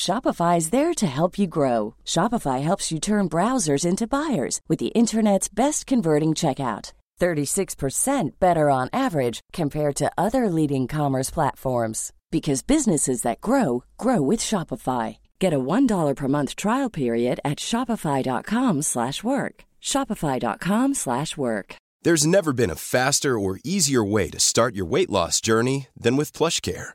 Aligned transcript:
Shopify 0.00 0.56
is 0.56 0.70
there 0.70 0.94
to 0.94 1.06
help 1.06 1.38
you 1.38 1.46
grow. 1.46 1.94
Shopify 2.06 2.62
helps 2.62 2.90
you 2.90 2.98
turn 2.98 3.28
browsers 3.28 3.84
into 3.84 4.06
buyers 4.06 4.62
with 4.66 4.78
the 4.78 4.94
internet's 5.00 5.48
best 5.50 5.86
converting 5.86 6.30
checkout. 6.30 6.94
36% 7.20 8.30
better 8.40 8.70
on 8.70 8.88
average 8.94 9.40
compared 9.52 9.94
to 9.96 10.10
other 10.16 10.48
leading 10.48 10.88
commerce 10.88 11.28
platforms 11.28 12.14
because 12.30 12.62
businesses 12.62 13.20
that 13.22 13.42
grow 13.42 13.84
grow 13.98 14.22
with 14.22 14.40
Shopify. 14.40 15.18
Get 15.38 15.52
a 15.52 15.58
$1 15.58 16.16
per 16.16 16.28
month 16.28 16.56
trial 16.56 16.88
period 16.88 17.38
at 17.44 17.58
shopify.com/work. 17.58 19.54
shopify.com/work. 19.92 21.68
There's 22.04 22.26
never 22.26 22.52
been 22.54 22.70
a 22.70 22.82
faster 22.96 23.38
or 23.38 23.60
easier 23.64 24.04
way 24.14 24.30
to 24.30 24.40
start 24.40 24.74
your 24.74 24.88
weight 24.94 25.10
loss 25.10 25.42
journey 25.42 25.88
than 25.94 26.16
with 26.16 26.32
PlushCare. 26.32 26.94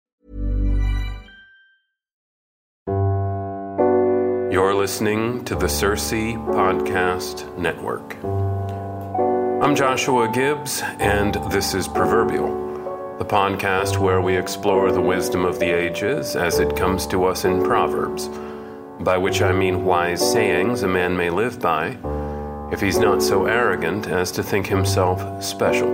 You're 4.51 4.75
listening 4.75 5.45
to 5.45 5.55
the 5.55 5.69
Circe 5.69 6.11
Podcast 6.11 7.57
Network. 7.57 8.21
I'm 9.63 9.77
Joshua 9.77 10.27
Gibbs, 10.27 10.81
and 10.99 11.35
this 11.49 11.73
is 11.73 11.87
Proverbial, 11.87 13.17
the 13.17 13.23
podcast 13.23 13.97
where 13.97 14.19
we 14.19 14.35
explore 14.35 14.91
the 14.91 14.99
wisdom 14.99 15.45
of 15.45 15.57
the 15.57 15.73
ages 15.73 16.35
as 16.35 16.59
it 16.59 16.75
comes 16.75 17.07
to 17.07 17.23
us 17.23 17.45
in 17.45 17.63
Proverbs, 17.63 18.27
by 18.99 19.17
which 19.17 19.41
I 19.41 19.53
mean 19.53 19.85
wise 19.85 20.19
sayings 20.19 20.83
a 20.83 20.87
man 20.89 21.15
may 21.15 21.29
live 21.29 21.61
by 21.61 21.97
if 22.73 22.81
he's 22.81 22.99
not 22.99 23.23
so 23.23 23.45
arrogant 23.45 24.07
as 24.07 24.33
to 24.33 24.43
think 24.43 24.67
himself 24.67 25.41
special. 25.41 25.87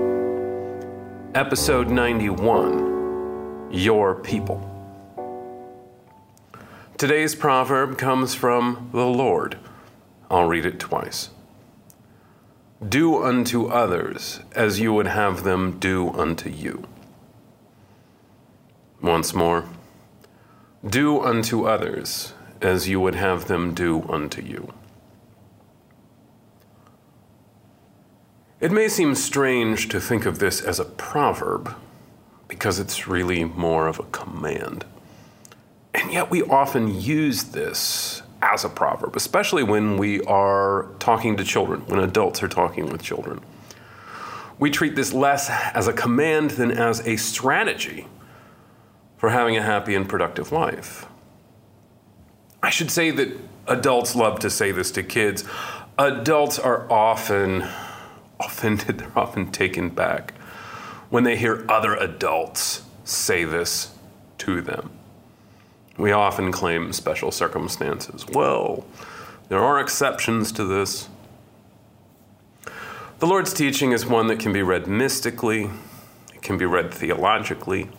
Episode 1.35 1.89
91 1.91 3.69
Your 3.71 4.15
People. 4.15 4.66
Today's 6.97 7.35
proverb 7.35 7.99
comes 7.99 8.33
from 8.33 8.89
the 8.91 9.05
Lord. 9.05 9.59
I'll 10.31 10.47
read 10.47 10.65
it 10.65 10.79
twice. 10.79 11.29
Do 12.83 13.23
unto 13.23 13.67
others 13.67 14.39
as 14.53 14.79
you 14.79 14.91
would 14.93 15.05
have 15.05 15.43
them 15.43 15.77
do 15.77 16.09
unto 16.13 16.49
you. 16.49 16.87
Once 18.99 19.35
more. 19.35 19.65
Do 20.83 21.21
unto 21.21 21.67
others 21.67 22.33
as 22.63 22.89
you 22.89 22.99
would 22.99 23.13
have 23.13 23.47
them 23.47 23.75
do 23.75 24.01
unto 24.09 24.41
you. 24.41 24.73
It 28.59 28.71
may 28.71 28.87
seem 28.87 29.13
strange 29.13 29.87
to 29.89 30.01
think 30.01 30.25
of 30.25 30.39
this 30.39 30.61
as 30.61 30.79
a 30.79 30.85
proverb 30.85 31.75
because 32.47 32.79
it's 32.79 33.07
really 33.07 33.43
more 33.43 33.87
of 33.87 33.99
a 33.99 34.03
command. 34.05 34.83
And 35.93 36.11
yet, 36.11 36.29
we 36.29 36.43
often 36.43 36.99
use 36.99 37.45
this 37.45 38.21
as 38.41 38.63
a 38.63 38.69
proverb, 38.69 39.15
especially 39.15 39.63
when 39.63 39.97
we 39.97 40.21
are 40.21 40.87
talking 40.99 41.37
to 41.37 41.43
children, 41.43 41.81
when 41.87 41.99
adults 41.99 42.43
are 42.43 42.47
talking 42.47 42.87
with 42.87 43.01
children. 43.01 43.41
We 44.59 44.69
treat 44.71 44.95
this 44.95 45.13
less 45.13 45.49
as 45.49 45.87
a 45.87 45.93
command 45.93 46.51
than 46.51 46.71
as 46.71 47.05
a 47.07 47.15
strategy 47.17 48.07
for 49.17 49.29
having 49.29 49.57
a 49.57 49.61
happy 49.61 49.95
and 49.95 50.07
productive 50.07 50.51
life. 50.51 51.05
I 52.61 52.69
should 52.69 52.91
say 52.91 53.11
that 53.11 53.37
adults 53.67 54.15
love 54.15 54.39
to 54.39 54.49
say 54.49 54.71
this 54.71 54.91
to 54.91 55.03
kids. 55.03 55.43
Adults 55.97 56.59
are 56.59 56.91
often 56.91 57.67
offended, 58.39 58.99
they're 58.99 59.17
often 59.17 59.51
taken 59.51 59.89
back 59.89 60.33
when 61.09 61.23
they 61.23 61.37
hear 61.37 61.65
other 61.69 61.95
adults 61.95 62.83
say 63.03 63.43
this 63.43 63.93
to 64.37 64.61
them. 64.61 64.96
We 65.97 66.11
often 66.11 66.51
claim 66.51 66.93
special 66.93 67.31
circumstances. 67.31 68.25
Well, 68.27 68.85
there 69.49 69.59
are 69.59 69.79
exceptions 69.79 70.51
to 70.53 70.63
this. 70.63 71.09
The 73.19 73.25
Lord's 73.25 73.53
teaching 73.53 73.93
is 73.93 74.05
one 74.05 74.27
that 74.27 74.39
can 74.39 74.53
be 74.53 74.61
read 74.61 74.85
mystically, 74.85 75.71
it 76.35 76.43
can 76.43 76.57
be 76.57 76.65
read 76.65 76.93
theologically. 76.93 77.89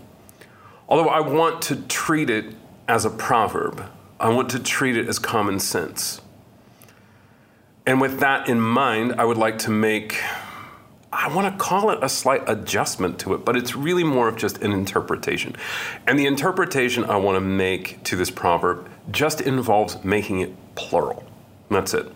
Although 0.88 1.08
I 1.08 1.20
want 1.20 1.60
to 1.62 1.76
treat 1.76 2.30
it 2.30 2.54
as 2.86 3.04
a 3.04 3.10
proverb, 3.10 3.84
I 4.20 4.28
want 4.28 4.48
to 4.50 4.60
treat 4.60 4.96
it 4.96 5.08
as 5.08 5.18
common 5.18 5.58
sense. 5.58 6.20
And 7.84 8.00
with 8.00 8.20
that 8.20 8.48
in 8.48 8.60
mind, 8.60 9.14
I 9.18 9.24
would 9.24 9.36
like 9.36 9.58
to 9.60 9.70
make 9.70 10.22
I 11.12 11.34
want 11.34 11.50
to 11.50 11.64
call 11.64 11.90
it 11.90 11.98
a 12.02 12.08
slight 12.08 12.42
adjustment 12.46 13.18
to 13.20 13.32
it, 13.34 13.44
but 13.44 13.56
it's 13.56 13.74
really 13.74 14.04
more 14.04 14.28
of 14.28 14.36
just 14.36 14.58
an 14.62 14.72
interpretation. 14.72 15.56
And 16.06 16.18
the 16.18 16.26
interpretation 16.26 17.04
I 17.04 17.16
want 17.16 17.36
to 17.36 17.40
make 17.40 18.02
to 18.04 18.16
this 18.16 18.30
proverb 18.30 18.88
just 19.10 19.40
involves 19.40 20.02
making 20.04 20.40
it 20.40 20.54
plural. 20.74 21.24
That's 21.70 21.94
it. 21.94 22.12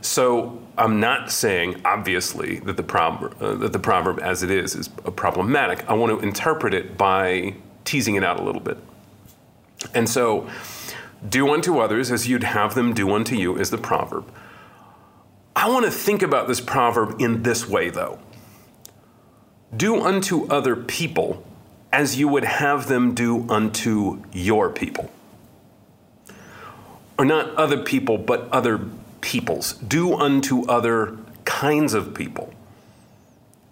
So 0.00 0.62
I'm 0.76 1.00
not 1.00 1.32
saying, 1.32 1.80
obviously, 1.84 2.60
that 2.60 2.76
the 2.76 2.84
proverb, 2.84 3.42
uh, 3.42 3.54
that 3.56 3.72
the 3.72 3.80
proverb 3.80 4.20
as 4.20 4.44
it 4.44 4.50
is 4.50 4.76
is 4.76 4.88
problematic. 4.88 5.84
I 5.88 5.94
want 5.94 6.12
to 6.12 6.24
interpret 6.24 6.72
it 6.72 6.96
by 6.96 7.54
teasing 7.84 8.14
it 8.14 8.22
out 8.22 8.38
a 8.38 8.42
little 8.44 8.60
bit. 8.60 8.78
And 9.94 10.08
so, 10.08 10.48
do 11.28 11.52
unto 11.52 11.78
others 11.78 12.12
as 12.12 12.28
you'd 12.28 12.44
have 12.44 12.76
them 12.76 12.94
do 12.94 13.12
unto 13.12 13.34
you 13.34 13.56
is 13.56 13.70
the 13.70 13.78
proverb. 13.78 14.30
I 15.58 15.68
want 15.68 15.86
to 15.86 15.90
think 15.90 16.22
about 16.22 16.46
this 16.46 16.60
proverb 16.60 17.20
in 17.20 17.42
this 17.42 17.68
way, 17.68 17.90
though 17.90 18.20
do 19.76 20.00
unto 20.00 20.46
other 20.46 20.76
people 20.76 21.44
as 21.92 22.18
you 22.18 22.28
would 22.28 22.44
have 22.44 22.88
them 22.88 23.14
do 23.14 23.44
unto 23.48 24.22
your 24.32 24.70
people. 24.70 25.10
Or 27.18 27.24
not 27.24 27.54
other 27.56 27.82
people, 27.82 28.18
but 28.18 28.48
other 28.52 28.80
peoples. 29.20 29.74
Do 29.74 30.14
unto 30.14 30.64
other 30.66 31.18
kinds 31.44 31.92
of 31.92 32.14
people 32.14 32.54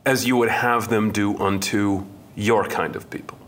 as 0.05 0.27
you 0.27 0.37
would 0.37 0.49
have 0.49 0.89
them 0.89 1.13
do 1.13 1.39
unto 1.39 2.05
your 2.35 2.67
kind 2.67 2.97
of 2.97 3.09
people. 3.11 3.39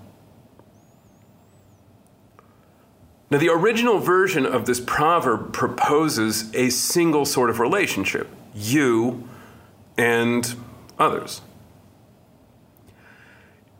Now, 3.30 3.38
the 3.38 3.50
original 3.50 3.98
version 3.98 4.46
of 4.46 4.64
this 4.64 4.80
proverb 4.80 5.52
proposes 5.52 6.54
a 6.54 6.70
single 6.70 7.26
sort 7.26 7.50
of 7.50 7.60
relationship 7.60 8.28
you 8.54 9.28
and 9.96 10.54
others. 10.98 11.42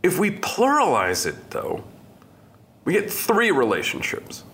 If 0.02 0.18
we 0.18 0.30
pluralize 0.30 1.26
it, 1.26 1.50
though, 1.50 1.82
we 2.84 2.92
get 2.92 3.10
three 3.10 3.50
relationships. 3.50 4.44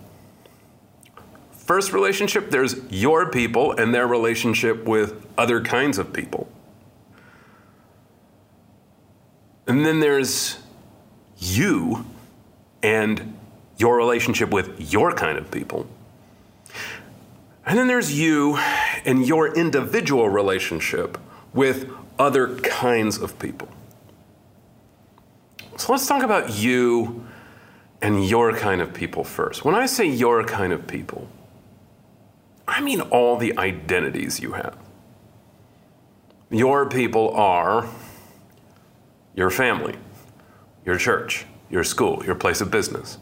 First 1.51 1.93
relationship, 1.93 2.49
there's 2.51 2.75
your 2.91 3.29
people 3.31 3.71
and 3.73 3.93
their 3.93 4.07
relationship 4.07 4.85
with 4.85 5.25
other 5.37 5.61
kinds 5.61 5.97
of 5.97 6.13
people. 6.13 6.47
And 9.67 9.85
then 9.85 9.99
there's 9.99 10.59
you 11.37 12.05
and 12.83 13.34
your 13.77 13.97
relationship 13.97 14.49
with 14.51 14.91
your 14.91 15.13
kind 15.13 15.37
of 15.37 15.51
people. 15.51 15.87
And 17.65 17.77
then 17.77 17.87
there's 17.87 18.17
you 18.17 18.57
and 19.05 19.25
your 19.25 19.55
individual 19.55 20.29
relationship 20.29 21.17
with 21.53 21.89
other 22.19 22.57
kinds 22.57 23.17
of 23.17 23.37
people. 23.39 23.67
So 25.77 25.91
let's 25.91 26.07
talk 26.07 26.23
about 26.23 26.55
you 26.55 27.25
and 28.01 28.25
your 28.27 28.55
kind 28.55 28.81
of 28.81 28.93
people 28.93 29.23
first. 29.23 29.65
When 29.65 29.75
I 29.75 29.87
say 29.87 30.05
your 30.05 30.43
kind 30.43 30.71
of 30.71 30.87
people, 30.87 31.27
I 32.67 32.81
mean 32.81 33.01
all 33.01 33.37
the 33.37 33.57
identities 33.57 34.39
you 34.39 34.53
have. 34.53 34.77
Your 36.49 36.87
people 36.87 37.31
are 37.31 37.89
your 39.35 39.49
family, 39.49 39.95
your 40.85 40.97
church, 40.97 41.45
your 41.69 41.83
school, 41.83 42.23
your 42.25 42.35
place 42.35 42.61
of 42.61 42.71
business. 42.71 43.17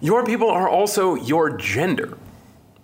Your 0.00 0.24
people 0.24 0.50
are 0.50 0.68
also 0.68 1.14
your 1.14 1.56
gender. 1.56 2.18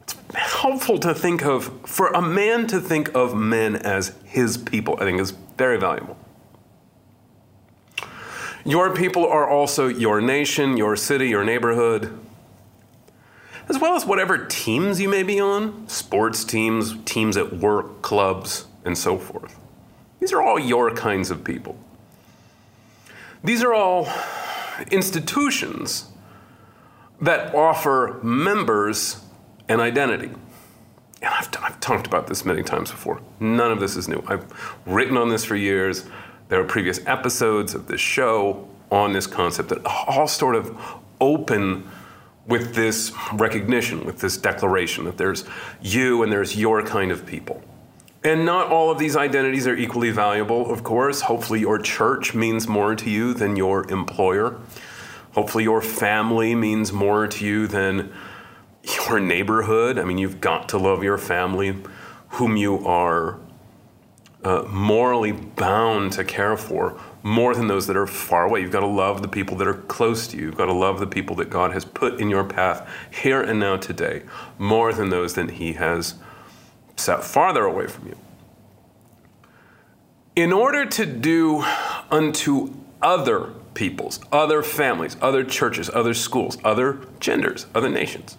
It's 0.03 0.15
helpful 0.35 0.99
to 0.99 1.15
think 1.15 1.45
of, 1.45 1.81
for 1.87 2.09
a 2.09 2.23
man 2.23 2.67
to 2.69 2.81
think 2.81 3.15
of 3.15 3.35
men 3.35 3.77
as 3.77 4.15
his 4.25 4.57
people, 4.57 4.97
I 4.99 5.05
think 5.05 5.21
is 5.21 5.33
very 5.59 5.79
valuable. 5.79 6.17
Your 8.65 8.95
people 8.95 9.27
are 9.27 9.49
also 9.49 9.89
your 9.89 10.21
nation, 10.21 10.77
your 10.77 10.97
city, 10.97 11.29
your 11.29 11.45
neighborhood, 11.45 12.19
as 13.69 13.79
well 13.79 13.95
as 13.95 14.07
whatever 14.07 14.47
teams 14.47 15.01
you 15.01 15.09
may 15.09 15.23
be 15.23 15.41
on 15.41 15.89
sports 15.89 16.45
teams, 16.45 16.95
teams 17.05 17.37
at 17.37 17.53
work, 17.53 18.03
clubs, 18.03 18.67
and 18.85 18.97
so 18.97 19.19
forth. 19.19 19.59
These 20.21 20.33
are 20.33 20.41
all 20.41 20.59
your 20.59 20.95
kinds 20.95 21.31
of 21.31 21.43
people. 21.43 21.77
These 23.43 23.65
are 23.65 23.75
all 23.75 24.09
institutions 24.91 26.12
that 27.23 27.55
offer 27.55 28.19
members 28.23 29.25
an 29.69 29.81
identity. 29.81 30.27
And 30.27 31.33
I've, 31.33 31.49
I've 31.63 31.81
talked 31.81 32.07
about 32.07 32.27
this 32.27 32.45
many 32.45 32.63
times 32.63 32.91
before. 32.91 33.23
None 33.39 33.71
of 33.71 33.81
this 33.81 33.97
is 33.97 34.09
new. 34.09 34.23
I've 34.27 34.45
written 34.85 35.17
on 35.17 35.29
this 35.29 35.45
for 35.45 35.55
years. 35.55 36.05
There 36.49 36.61
are 36.61 36.65
previous 36.65 37.01
episodes 37.07 37.75
of 37.75 37.87
this 37.87 38.01
show 38.01 38.69
on 38.91 39.13
this 39.13 39.27
concept 39.27 39.71
that 39.71 39.87
all 39.87 40.27
sort 40.27 40.57
of 40.57 40.77
open 41.21 41.89
with 42.47 42.75
this 42.75 43.13
recognition, 43.35 44.05
with 44.05 44.21
this 44.21 44.37
declaration 44.37 45.05
that 45.05 45.17
there's 45.17 45.45
you 45.81 46.25
and 46.25 46.33
there's 46.33 46.57
your 46.57 46.83
kind 46.85 47.13
of 47.13 47.25
people. 47.25 47.63
And 48.25 48.45
not 48.45 48.67
all 48.69 48.91
of 48.91 48.99
these 48.99 49.17
identities 49.17 49.67
are 49.67 49.77
equally 49.77 50.11
valuable, 50.11 50.73
of 50.73 50.83
course. 50.83 51.23
Hopefully, 51.23 51.61
your 51.61 51.79
church 51.79 52.35
means 52.35 52.69
more 52.69 52.95
to 52.97 53.09
you 53.11 53.33
than 53.33 53.57
your 53.57 53.89
employer. 53.91 54.59
Hopefully, 55.33 55.65
your 55.65 55.81
family 55.81 56.55
means 56.55 56.93
more 56.93 57.27
to 57.27 57.45
you 57.45 57.67
than 57.67 58.13
your 58.85 59.21
neighborhood. 59.21 59.99
I 59.99 60.05
mean, 60.05 60.19
you've 60.19 60.41
got 60.41 60.69
to 60.71 60.79
love 60.79 61.03
your 61.03 61.19
family, 61.19 61.77
whom 62.29 62.57
you 62.57 62.87
are 62.87 63.39
uh, 64.45 64.65
morally 64.69 65.33
bound 65.33 66.13
to 66.13 66.25
care 66.25 66.57
for, 66.57 67.01
more 67.23 67.55
than 67.55 67.69
those 67.69 67.87
that 67.87 67.97
are 67.97 68.07
far 68.07 68.45
away. 68.47 68.61
You've 68.61 68.73
got 68.73 68.81
to 68.81 68.87
love 68.87 69.23
the 69.23 69.29
people 69.29 69.57
that 69.59 69.69
are 69.69 69.75
close 69.75 70.27
to 70.29 70.37
you. 70.37 70.47
You've 70.47 70.57
got 70.57 70.67
to 70.67 70.73
love 70.73 71.01
the 71.01 71.07
people 71.07 71.37
that 71.37 71.49
God 71.49 71.73
has 71.73 71.85
put 71.85 72.21
in 72.21 72.29
your 72.29 72.45
path 72.45 72.89
here 73.11 73.41
and 73.41 73.61
now 73.61 73.77
today, 73.77 74.23
more 74.59 74.93
than 74.93 75.11
those 75.11 75.35
that 75.35 75.53
He 75.53 75.75
has 75.75 76.17
set 76.97 77.25
farther 77.25 77.65
away 77.65 77.87
from 77.87 78.09
you. 78.09 78.17
In 80.35 80.53
order 80.53 80.87
to 80.87 81.07
do 81.07 81.65
unto 82.11 82.75
other 83.01 83.53
peoples, 83.75 84.21
other 84.31 84.63
families, 84.63 85.17
other 85.21 85.45
churches, 85.45 85.91
other 85.91 86.15
schools, 86.15 86.59
other 86.65 87.01
genders, 87.21 87.67
other 87.75 87.89
nations, 87.89 88.37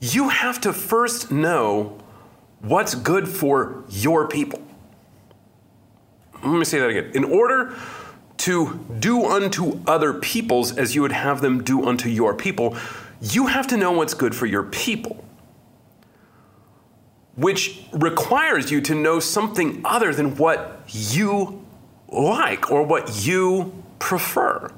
you 0.00 0.28
have 0.30 0.60
to 0.62 0.72
first 0.72 1.30
know 1.30 1.98
what's 2.60 2.94
good 2.94 3.28
for 3.28 3.84
your 3.88 4.28
people. 4.28 4.62
Let 6.42 6.58
me 6.58 6.64
say 6.64 6.78
that 6.78 6.88
again. 6.88 7.10
In 7.14 7.24
order 7.24 7.76
to 8.38 8.80
do 8.98 9.26
unto 9.26 9.80
other 9.86 10.14
peoples 10.14 10.76
as 10.76 10.94
you 10.94 11.02
would 11.02 11.12
have 11.12 11.42
them 11.42 11.62
do 11.62 11.86
unto 11.86 12.08
your 12.08 12.34
people, 12.34 12.76
you 13.20 13.48
have 13.48 13.66
to 13.66 13.76
know 13.76 13.92
what's 13.92 14.14
good 14.14 14.34
for 14.34 14.46
your 14.46 14.62
people, 14.62 15.22
which 17.36 17.84
requires 17.92 18.70
you 18.70 18.80
to 18.80 18.94
know 18.94 19.20
something 19.20 19.82
other 19.84 20.14
than 20.14 20.36
what 20.36 20.80
you 20.88 21.59
like 22.10 22.70
or 22.70 22.82
what 22.82 23.24
you 23.24 23.72
prefer. 23.98 24.70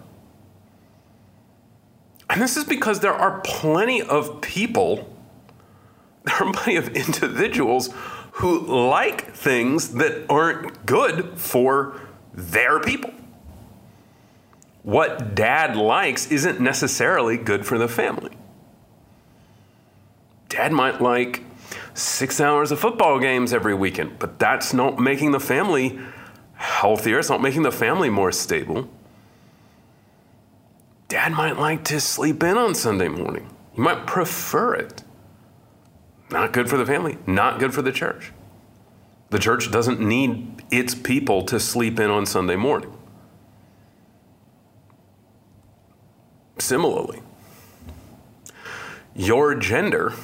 And 2.29 2.40
this 2.40 2.56
is 2.56 2.64
because 2.64 3.00
there 3.00 3.12
are 3.12 3.40
plenty 3.40 4.00
of 4.00 4.40
people, 4.40 5.14
there 6.25 6.43
are 6.43 6.52
plenty 6.52 6.76
of 6.76 6.88
individuals 6.88 7.90
who 8.32 8.61
like 8.61 9.34
things 9.34 9.94
that 9.94 10.25
aren't 10.31 10.87
good 10.87 11.38
for 11.38 12.00
their 12.32 12.81
people. 12.81 13.12
What 14.82 15.35
dad 15.35 15.76
likes 15.76 16.31
isn't 16.31 16.61
necessarily 16.61 17.37
good 17.37 17.67
for 17.67 17.78
the 17.78 17.88
family. 17.88 18.37
Dad 20.49 20.73
might 20.73 21.00
like 21.00 21.43
six 21.94 22.40
hours 22.40 22.73
of 22.73 22.81
football 22.81 23.19
games 23.19 23.52
every 23.52 23.75
weekend, 23.75 24.19
but 24.19 24.38
that's 24.38 24.73
not 24.73 24.99
making 24.99 25.32
the 25.32 25.40
family 25.40 25.99
healthier. 26.62 27.19
It's 27.19 27.29
not 27.29 27.43
making 27.43 27.62
the 27.62 27.73
family 27.73 28.09
more 28.09 28.31
stable. 28.31 28.88
Dad 31.09 31.32
might 31.32 31.59
like 31.59 31.85
to 31.85 32.00
sleep 32.00 32.43
in 32.43 32.56
on 32.56 32.75
Sunday 32.75 33.09
morning. 33.09 33.50
You 33.76 33.82
might 33.82 34.06
prefer 34.06 34.75
it. 34.75 35.03
Not 36.31 36.53
good 36.53 36.70
for 36.70 36.76
the 36.76 36.87
family, 36.87 37.19
not 37.26 37.59
good 37.59 37.75
for 37.75 37.82
the 37.82 37.93
church. 37.93 38.32
The 39.31 39.38
church 39.38 39.70
doesn't 39.70 40.00
need 40.00 40.62
its 40.70 40.94
people 40.94 41.43
to 41.47 41.59
sleep 41.59 41.99
in 41.99 42.11
on 42.11 42.26
Sunday 42.26 42.56
morning. 42.56 42.97
Similarly, 46.59 47.23
your 49.14 49.55
gender 49.55 50.14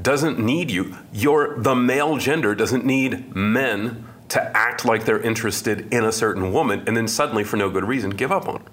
doesn't 0.00 0.38
need 0.38 0.70
you. 0.70 0.96
Your 1.12 1.58
the 1.58 1.74
male 1.74 2.16
gender 2.16 2.54
doesn't 2.54 2.84
need 2.84 3.36
men 3.36 4.07
to 4.28 4.56
act 4.56 4.84
like 4.84 5.04
they're 5.04 5.20
interested 5.20 5.92
in 5.92 6.04
a 6.04 6.12
certain 6.12 6.52
woman 6.52 6.84
and 6.86 6.96
then 6.96 7.08
suddenly 7.08 7.44
for 7.44 7.56
no 7.56 7.70
good 7.70 7.84
reason 7.84 8.10
give 8.10 8.30
up 8.30 8.48
on 8.48 8.60
her. 8.60 8.66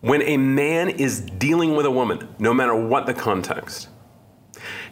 When 0.00 0.22
a 0.22 0.36
man 0.36 0.88
is 0.88 1.20
dealing 1.20 1.74
with 1.74 1.86
a 1.86 1.90
woman, 1.90 2.28
no 2.38 2.52
matter 2.52 2.74
what 2.74 3.06
the 3.06 3.14
context, 3.14 3.88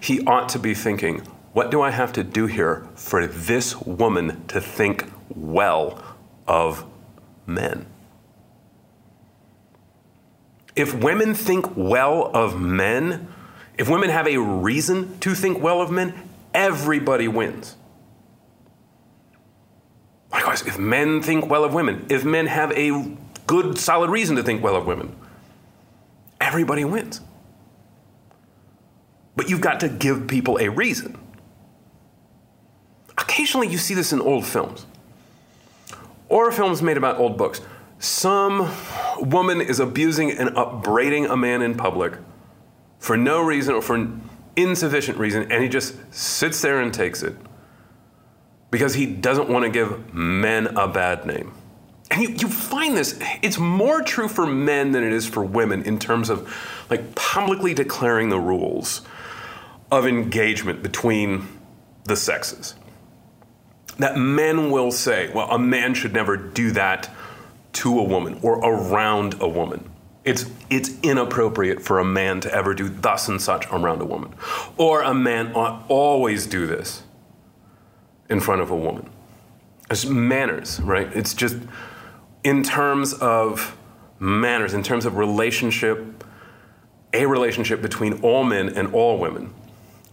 he 0.00 0.25
ought 0.26 0.49
to 0.50 0.59
be 0.59 0.75
thinking, 0.75 1.21
what 1.52 1.71
do 1.71 1.83
I 1.83 1.90
have 1.90 2.12
to 2.14 2.25
do 2.25 2.47
here 2.47 2.88
for 2.97 3.26
this 3.26 3.81
woman 3.83 4.45
to 4.49 4.61
think 4.61 5.09
well 5.28 6.02
of 6.49 6.85
men? 7.47 7.87
If 10.75 10.95
women 10.95 11.35
think 11.35 11.76
well 11.76 12.31
of 12.35 12.61
men, 12.61 13.28
if 13.78 13.88
women 13.88 14.11
have 14.11 14.26
a 14.26 14.38
reason 14.38 15.19
to 15.21 15.35
think 15.35 15.62
well 15.62 15.81
of 15.81 15.90
men, 15.90 16.28
everybody 16.52 17.28
wins. 17.28 17.76
Likewise, 20.35 20.67
if 20.67 20.79
men 20.79 21.23
think 21.23 21.49
well 21.49 21.64
of 21.64 21.73
women, 21.73 22.05
if 22.11 22.25
men 22.25 22.47
have 22.47 22.73
a 22.73 23.17
good, 23.47 23.79
solid 23.79 24.11
reason 24.11 24.35
to 24.35 24.43
think 24.43 24.64
well 24.64 24.75
of 24.75 24.85
women. 24.85 25.14
Everybody 26.41 26.85
wins. 26.85 27.21
But 29.37 29.49
you've 29.49 29.61
got 29.61 29.79
to 29.81 29.88
give 29.88 30.26
people 30.26 30.59
a 30.61 30.69
reason. 30.69 31.17
Occasionally, 33.17 33.69
you 33.69 33.79
see 33.79 33.95
this 33.95 34.12
in 34.12 34.21
old 34.21 34.45
films 34.45 34.87
or 36.29 36.50
films 36.50 36.83
made 36.83 36.97
about 36.97 37.19
old 37.19 37.38
books. 37.38 37.61
Some 38.00 38.69
woman 39.21 39.61
is 39.61 39.79
abusing 39.79 40.33
and 40.33 40.57
upbraiding 40.57 41.26
a 41.26 41.37
man 41.37 41.62
in 41.62 41.76
public 41.76 42.14
for 42.99 43.17
no 43.17 43.41
reason 43.41 43.75
or 43.75 43.83
for 43.83 44.09
insufficient 44.57 45.17
reason, 45.17 45.50
and 45.53 45.62
he 45.62 45.69
just 45.69 45.95
sits 46.12 46.61
there 46.61 46.81
and 46.81 46.93
takes 46.93 47.23
it 47.23 47.37
because 48.75 48.95
he 48.95 49.07
doesn't 49.07 49.49
want 49.49 49.64
to 49.64 49.71
give 49.71 50.12
men 50.12 50.66
a 50.76 50.88
bad 50.88 51.25
name. 51.25 51.54
And 52.11 52.21
you, 52.21 52.31
you 52.31 52.49
find 52.49 52.97
this, 52.97 53.16
it's 53.40 53.57
more 53.57 54.02
true 54.02 54.26
for 54.26 54.47
men 54.47 54.90
than 54.90 55.04
it 55.04 55.12
is 55.12 55.28
for 55.28 55.45
women 55.45 55.85
in 55.85 56.00
terms 56.00 56.28
of 56.28 56.52
like 56.90 57.14
publicly 57.14 57.73
declaring 57.73 58.31
the 58.31 58.40
rules 58.40 59.02
of 59.93 60.09
engagement 60.09 60.83
between 60.83 61.47
the 62.07 62.16
sexes. 62.16 62.75
That 64.00 64.16
men 64.16 64.73
will 64.73 64.90
say, 64.90 65.31
well, 65.33 65.52
a 65.52 65.59
man 65.59 65.95
should 65.95 66.12
never 66.12 66.37
do 66.37 66.73
that 66.73 67.09
to 67.75 67.97
a 67.97 68.02
woman 68.02 68.40
or 68.43 68.54
around 68.59 69.40
a 69.40 69.47
woman. 69.47 69.88
It's, 70.25 70.50
it's 70.69 70.99
inappropriate 71.04 71.81
for 71.81 72.00
a 72.00 72.04
man 72.04 72.40
to 72.40 72.52
ever 72.52 72.75
do 72.75 72.88
thus 72.88 73.28
and 73.28 73.40
such 73.40 73.69
around 73.69 74.02
a 74.02 74.04
woman. 74.04 74.35
Or 74.76 75.02
a 75.02 75.14
man 75.14 75.52
ought 75.54 75.85
always 75.88 76.49
do 76.49 76.66
this 76.66 77.04
in 78.28 78.40
front 78.40 78.61
of 78.61 78.71
a 78.71 78.76
woman. 78.76 79.09
It's 79.90 80.07
manners, 80.07 80.81
right? 80.81 81.09
It's 81.14 81.35
just 81.35 81.57
in 82.43 82.62
terms 82.62 83.12
of 83.14 83.76
manners, 84.19 84.75
in 84.75 84.83
terms 84.83 85.04
of 85.07 85.16
relationship, 85.16 86.25
a 87.12 87.26
relationship 87.26 87.83
between 87.83 88.21
all 88.23 88.45
men 88.45 88.69
and 88.71 88.93
all 88.95 89.19
women 89.19 89.52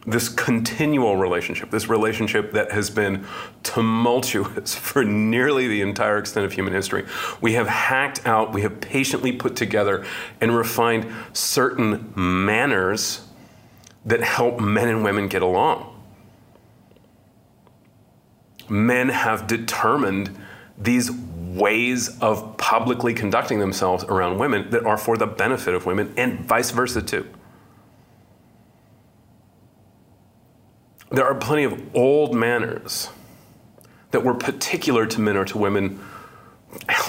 this 0.06 0.30
continual 0.30 1.18
relationship, 1.18 1.70
this 1.70 1.88
relationship 1.88 2.53
that 2.53 2.72
has 2.72 2.89
been 2.89 3.25
tumultuous 3.63 4.74
for 4.80 5.03
nearly 5.03 5.68
the 5.68 5.82
entire 5.82 6.18
extent 6.18 6.46
of 6.46 6.53
human 6.53 6.74
history. 6.74 7.06
We 7.39 7.53
have 7.53 7.68
hacked 7.68 8.25
out, 8.25 8.53
we 8.53 8.62
have 8.62 8.82
patiently 8.82 9.32
put 9.32 9.56
together 9.56 10.06
and 10.39 10.56
refined 10.56 11.12
certain 11.34 12.13
manners 12.15 13.22
that 14.06 14.22
help 14.22 14.60
men 14.60 14.88
and 14.88 15.03
women 15.03 15.27
get 15.27 15.44
along. 15.44 15.88
Men 18.72 19.10
have 19.10 19.48
determined 19.48 20.36
these 20.78 21.12
ways 21.12 22.20
of 22.22 22.58
publicly 22.58 23.13
conducting 23.13 23.60
themselves 23.60 24.04
around 24.06 24.38
women 24.38 24.70
that 24.70 24.86
are 24.86 24.98
for 24.98 25.18
the 25.18 25.28
benefit 25.28 25.74
of 25.74 25.86
women 25.86 26.13
and 26.18 26.40
vice 26.40 26.72
versa, 26.72 27.01
too. 27.01 27.28
there 31.12 31.25
are 31.25 31.36
plenty 31.36 31.63
of 31.63 31.80
old 31.96 32.34
manners 32.34 33.10
that 34.12 34.24
were 34.24 34.34
particular 34.34 35.06
to 35.06 35.22
men 35.22 35.38
or 35.38 35.46
to 35.46 35.58
women 35.58 36.00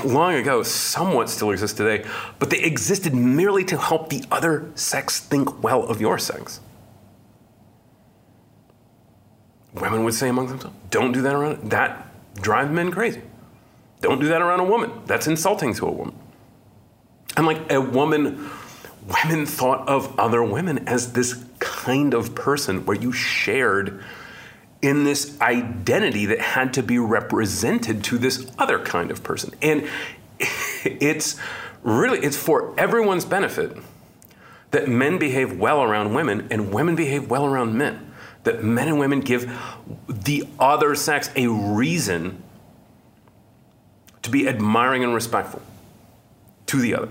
long 0.04 0.35
ago, 0.35 0.62
somewhat 0.62 1.31
still 1.31 1.52
exist 1.52 1.76
today, 1.76 2.04
but 2.40 2.50
they 2.50 2.61
existed 2.61 3.14
merely 3.14 3.64
to 3.64 3.78
help 3.78 4.11
the 4.11 4.25
other 4.31 4.71
sex 4.75 5.21
think 5.21 5.62
well 5.62 5.85
of 5.85 6.00
your 6.00 6.19
sex. 6.19 6.61
Women 9.75 10.05
would 10.05 10.14
say 10.14 10.29
among 10.29 10.49
themselves, 10.49 10.76
don't 10.91 11.12
do 11.12 11.23
that 11.23 11.35
around, 11.35 11.71
that 11.71 12.09
drives 12.41 12.71
men 12.71 12.91
crazy. 12.91 13.23
Don't 14.00 14.21
do 14.21 14.29
that 14.29 14.43
around 14.43 14.61
a 14.61 14.64
woman. 14.64 14.91
That's 15.07 15.26
insulting 15.26 15.75
to 15.75 15.87
a 15.87 15.91
woman. 15.91 16.14
And 17.37 17.47
like 17.47 17.71
a 17.73 17.81
woman, 17.81 18.50
women 19.07 19.47
thought 19.47 19.88
of 19.88 20.19
other 20.19 20.43
women 20.43 20.87
as 20.88 21.12
this 21.12 21.43
kind 21.61 22.12
of 22.12 22.35
person 22.35 22.85
where 22.85 22.97
you 22.97 23.12
shared 23.12 24.02
in 24.83 25.05
this 25.05 25.41
identity 25.41 26.26
that 26.26 26.41
had 26.41 26.75
to 26.75 26.83
be 26.83 26.99
represented 26.99 28.02
to 28.05 28.19
this 28.19 28.50
other 28.59 28.81
kind 28.81 29.11
of 29.11 29.23
person. 29.23 29.55
And 29.62 29.88
it's 30.85 31.38
really 31.83 32.19
it's 32.19 32.37
for 32.37 32.79
everyone's 32.79 33.25
benefit 33.25 33.76
that 34.73 34.88
men 34.88 35.19
behave 35.19 35.59
well 35.59 35.83
around 35.83 36.14
women 36.14 36.49
and 36.50 36.73
women 36.73 36.97
behave 36.97 37.31
well 37.31 37.47
around 37.47 37.75
men. 37.75 38.12
That 38.44 38.64
men 38.64 38.88
and 38.88 38.99
women 38.99 39.20
give 39.20 39.50
the 40.08 40.49
other 40.58 40.94
sex 40.94 41.30
a 41.37 41.46
reason 41.49 42.42
to 44.22 44.30
be 44.30 44.49
admiring 44.49 45.04
and 45.04 45.14
respectful 45.14 45.62
to 46.66 46.80
the 46.80 46.94
other. 46.94 47.11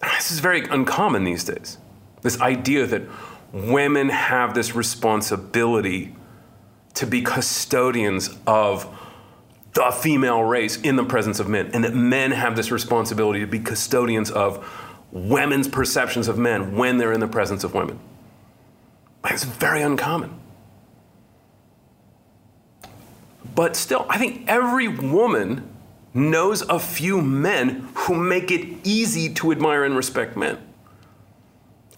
This 0.00 0.30
is 0.30 0.40
very 0.40 0.62
uncommon 0.68 1.24
these 1.24 1.44
days. 1.44 1.78
This 2.22 2.40
idea 2.40 2.86
that 2.86 3.02
women 3.52 4.08
have 4.08 4.54
this 4.54 4.74
responsibility 4.74 6.14
to 6.94 7.06
be 7.06 7.22
custodians 7.22 8.30
of 8.46 8.86
the 9.74 9.90
female 9.90 10.42
race 10.42 10.80
in 10.80 10.96
the 10.96 11.04
presence 11.04 11.40
of 11.40 11.48
men, 11.48 11.70
and 11.72 11.82
that 11.84 11.94
men 11.94 12.30
have 12.30 12.56
this 12.56 12.70
responsibility 12.70 13.40
to 13.40 13.46
be 13.46 13.58
custodians 13.58 14.30
of 14.30 14.64
women's 15.12 15.68
perceptions 15.68 16.26
of 16.26 16.38
men 16.38 16.74
when 16.76 16.96
they're 16.96 17.12
in 17.12 17.20
the 17.20 17.28
presence 17.28 17.62
of 17.62 17.74
women. 17.74 18.00
It's 19.26 19.44
very 19.44 19.82
uncommon. 19.82 20.40
But 23.54 23.76
still, 23.76 24.06
I 24.08 24.18
think 24.18 24.48
every 24.48 24.88
woman 24.88 25.68
knows 26.14 26.62
a 26.62 26.78
few 26.78 27.20
men 27.20 27.88
who 27.94 28.14
make 28.14 28.50
it 28.50 28.78
easy 28.84 29.32
to 29.34 29.52
admire 29.52 29.84
and 29.84 29.94
respect 29.94 30.36
men. 30.36 30.58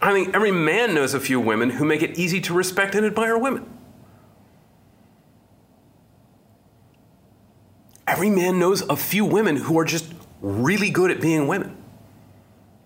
I 0.03 0.13
think 0.13 0.35
every 0.35 0.51
man 0.51 0.95
knows 0.95 1.15
a 1.15 1.21
few 1.21 1.41
women 1.41 1.71
who 1.71 1.85
make 1.85 2.03
it 2.03 2.19
easy 2.19 2.41
to 2.43 2.53
respect 2.53 2.95
and 2.95 3.07
admire 3.07 3.39
women. 3.39 3.71
Every 8.07 8.29
man 8.29 8.59
knows 8.59 8.83
a 8.83 8.97
few 8.97 9.25
women 9.25 9.57
who 9.57 9.79
are 9.79 9.85
just 9.85 10.13
really 10.43 10.91
good 10.91 11.11
at 11.11 11.21
being 11.21 11.47
women. 11.47 11.77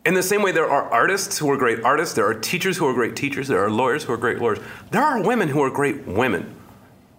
In 0.08 0.14
the 0.14 0.22
same 0.22 0.40
way, 0.40 0.52
there 0.52 0.70
are 0.70 0.90
artists 0.90 1.36
who 1.36 1.50
are 1.50 1.58
great 1.58 1.82
artists, 1.84 2.14
there 2.14 2.26
are 2.26 2.32
teachers 2.32 2.78
who 2.78 2.86
are 2.86 2.94
great 2.94 3.14
teachers, 3.14 3.46
there 3.46 3.62
are 3.62 3.70
lawyers 3.70 4.04
who 4.04 4.14
are 4.14 4.16
great 4.16 4.38
lawyers. 4.38 4.58
There 4.90 5.02
are 5.02 5.22
women 5.22 5.48
who 5.48 5.62
are 5.62 5.68
great 5.68 6.06
women. 6.06 6.56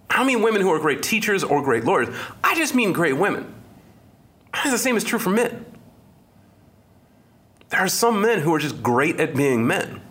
I 0.10 0.18
don't 0.18 0.26
mean 0.26 0.42
women 0.42 0.64
who 0.64 0.72
are 0.72 0.80
great 0.80 1.04
teachers 1.04 1.44
or 1.44 1.62
great 1.62 1.84
lawyers, 1.84 2.08
I 2.44 2.56
just 2.56 2.74
mean 2.74 2.92
great 2.92 3.16
women. 3.16 3.54
The 4.64 4.80
same 4.80 4.98
is 4.98 5.04
true 5.04 5.20
for 5.20 5.30
men. 5.30 5.68
There 7.70 7.80
are 7.80 7.88
some 7.88 8.22
men 8.22 8.40
who 8.40 8.52
are 8.56 8.58
just 8.58 8.82
great 8.82 9.20
at 9.20 9.36
being 9.36 9.68
men. 9.68 10.02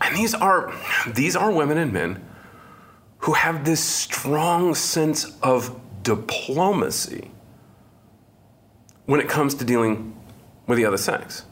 And 0.00 0.16
these 0.16 0.32
are, 0.32 0.72
these 1.14 1.36
are 1.36 1.52
women 1.52 1.76
and 1.76 1.92
men 1.92 2.24
who 3.18 3.34
have 3.34 3.66
this 3.66 3.84
strong 3.84 4.74
sense 4.74 5.36
of 5.42 5.78
diplomacy 6.02 7.30
when 9.04 9.20
it 9.20 9.28
comes 9.28 9.54
to 9.56 9.66
dealing 9.66 10.16
with 10.66 10.78
the 10.78 10.84
other 10.84 10.96
sex. 10.96 11.44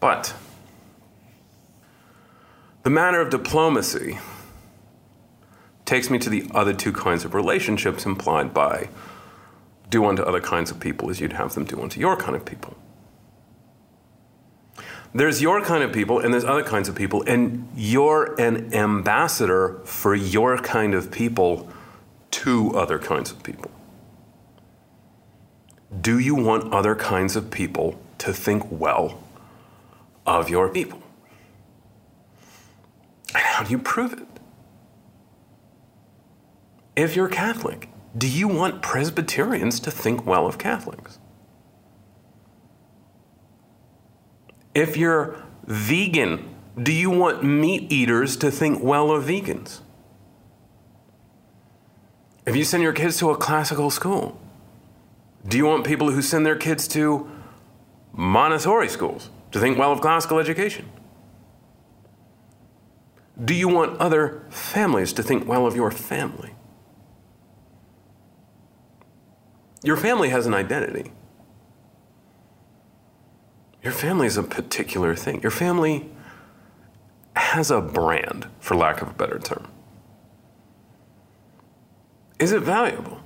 But 0.00 0.34
the 2.82 2.90
matter 2.90 3.20
of 3.20 3.30
diplomacy 3.30 4.18
takes 5.84 6.10
me 6.10 6.18
to 6.18 6.30
the 6.30 6.48
other 6.54 6.72
two 6.72 6.92
kinds 6.92 7.24
of 7.24 7.34
relationships 7.34 8.06
implied 8.06 8.54
by 8.54 8.88
do 9.90 10.06
unto 10.06 10.22
other 10.22 10.40
kinds 10.40 10.70
of 10.70 10.80
people 10.80 11.10
as 11.10 11.20
you'd 11.20 11.34
have 11.34 11.54
them 11.54 11.64
do 11.64 11.80
unto 11.80 12.00
your 12.00 12.16
kind 12.16 12.34
of 12.34 12.44
people. 12.44 12.76
There's 15.14 15.42
your 15.42 15.60
kind 15.60 15.84
of 15.84 15.92
people 15.92 16.18
and 16.18 16.32
there's 16.32 16.44
other 16.44 16.62
kinds 16.62 16.88
of 16.88 16.94
people, 16.94 17.22
and 17.26 17.68
you're 17.76 18.34
an 18.40 18.72
ambassador 18.72 19.80
for 19.84 20.14
your 20.14 20.56
kind 20.58 20.94
of 20.94 21.10
people 21.10 21.68
to 22.30 22.74
other 22.74 22.98
kinds 22.98 23.30
of 23.30 23.42
people. 23.42 23.70
Do 26.00 26.18
you 26.18 26.34
want 26.34 26.72
other 26.72 26.94
kinds 26.94 27.36
of 27.36 27.50
people 27.50 28.00
to 28.18 28.32
think 28.32 28.64
well 28.70 29.22
of 30.26 30.48
your 30.48 30.68
people? 30.68 31.02
And 33.34 33.42
how 33.42 33.64
do 33.64 33.70
you 33.70 33.78
prove 33.78 34.12
it? 34.14 34.26
If 36.96 37.16
you're 37.16 37.28
Catholic, 37.28 37.88
do 38.16 38.28
you 38.28 38.48
want 38.48 38.82
Presbyterians 38.82 39.80
to 39.80 39.90
think 39.90 40.26
well 40.26 40.46
of 40.46 40.58
Catholics? 40.58 41.18
If 44.74 44.96
you're 44.96 45.36
vegan, 45.66 46.54
do 46.82 46.92
you 46.92 47.10
want 47.10 47.44
meat 47.44 47.92
eaters 47.92 48.36
to 48.38 48.50
think 48.50 48.82
well 48.82 49.10
of 49.10 49.24
vegans? 49.24 49.80
If 52.46 52.56
you 52.56 52.64
send 52.64 52.82
your 52.82 52.92
kids 52.92 53.18
to 53.18 53.30
a 53.30 53.36
classical 53.36 53.90
school, 53.90 54.41
do 55.46 55.56
you 55.56 55.66
want 55.66 55.84
people 55.84 56.10
who 56.10 56.22
send 56.22 56.46
their 56.46 56.56
kids 56.56 56.86
to 56.88 57.30
Montessori 58.12 58.88
schools 58.88 59.30
to 59.50 59.58
think 59.58 59.78
well 59.78 59.92
of 59.92 60.00
classical 60.00 60.38
education? 60.38 60.88
Do 63.42 63.54
you 63.54 63.68
want 63.68 63.98
other 63.98 64.44
families 64.50 65.12
to 65.14 65.22
think 65.22 65.48
well 65.48 65.66
of 65.66 65.74
your 65.74 65.90
family? 65.90 66.54
Your 69.82 69.96
family 69.96 70.28
has 70.28 70.46
an 70.46 70.54
identity. 70.54 71.10
Your 73.82 73.92
family 73.92 74.28
is 74.28 74.36
a 74.36 74.44
particular 74.44 75.16
thing. 75.16 75.42
Your 75.42 75.50
family 75.50 76.08
has 77.34 77.70
a 77.70 77.80
brand, 77.80 78.46
for 78.60 78.76
lack 78.76 79.02
of 79.02 79.08
a 79.08 79.14
better 79.14 79.40
term. 79.40 79.66
Is 82.38 82.52
it 82.52 82.60
valuable? 82.60 83.21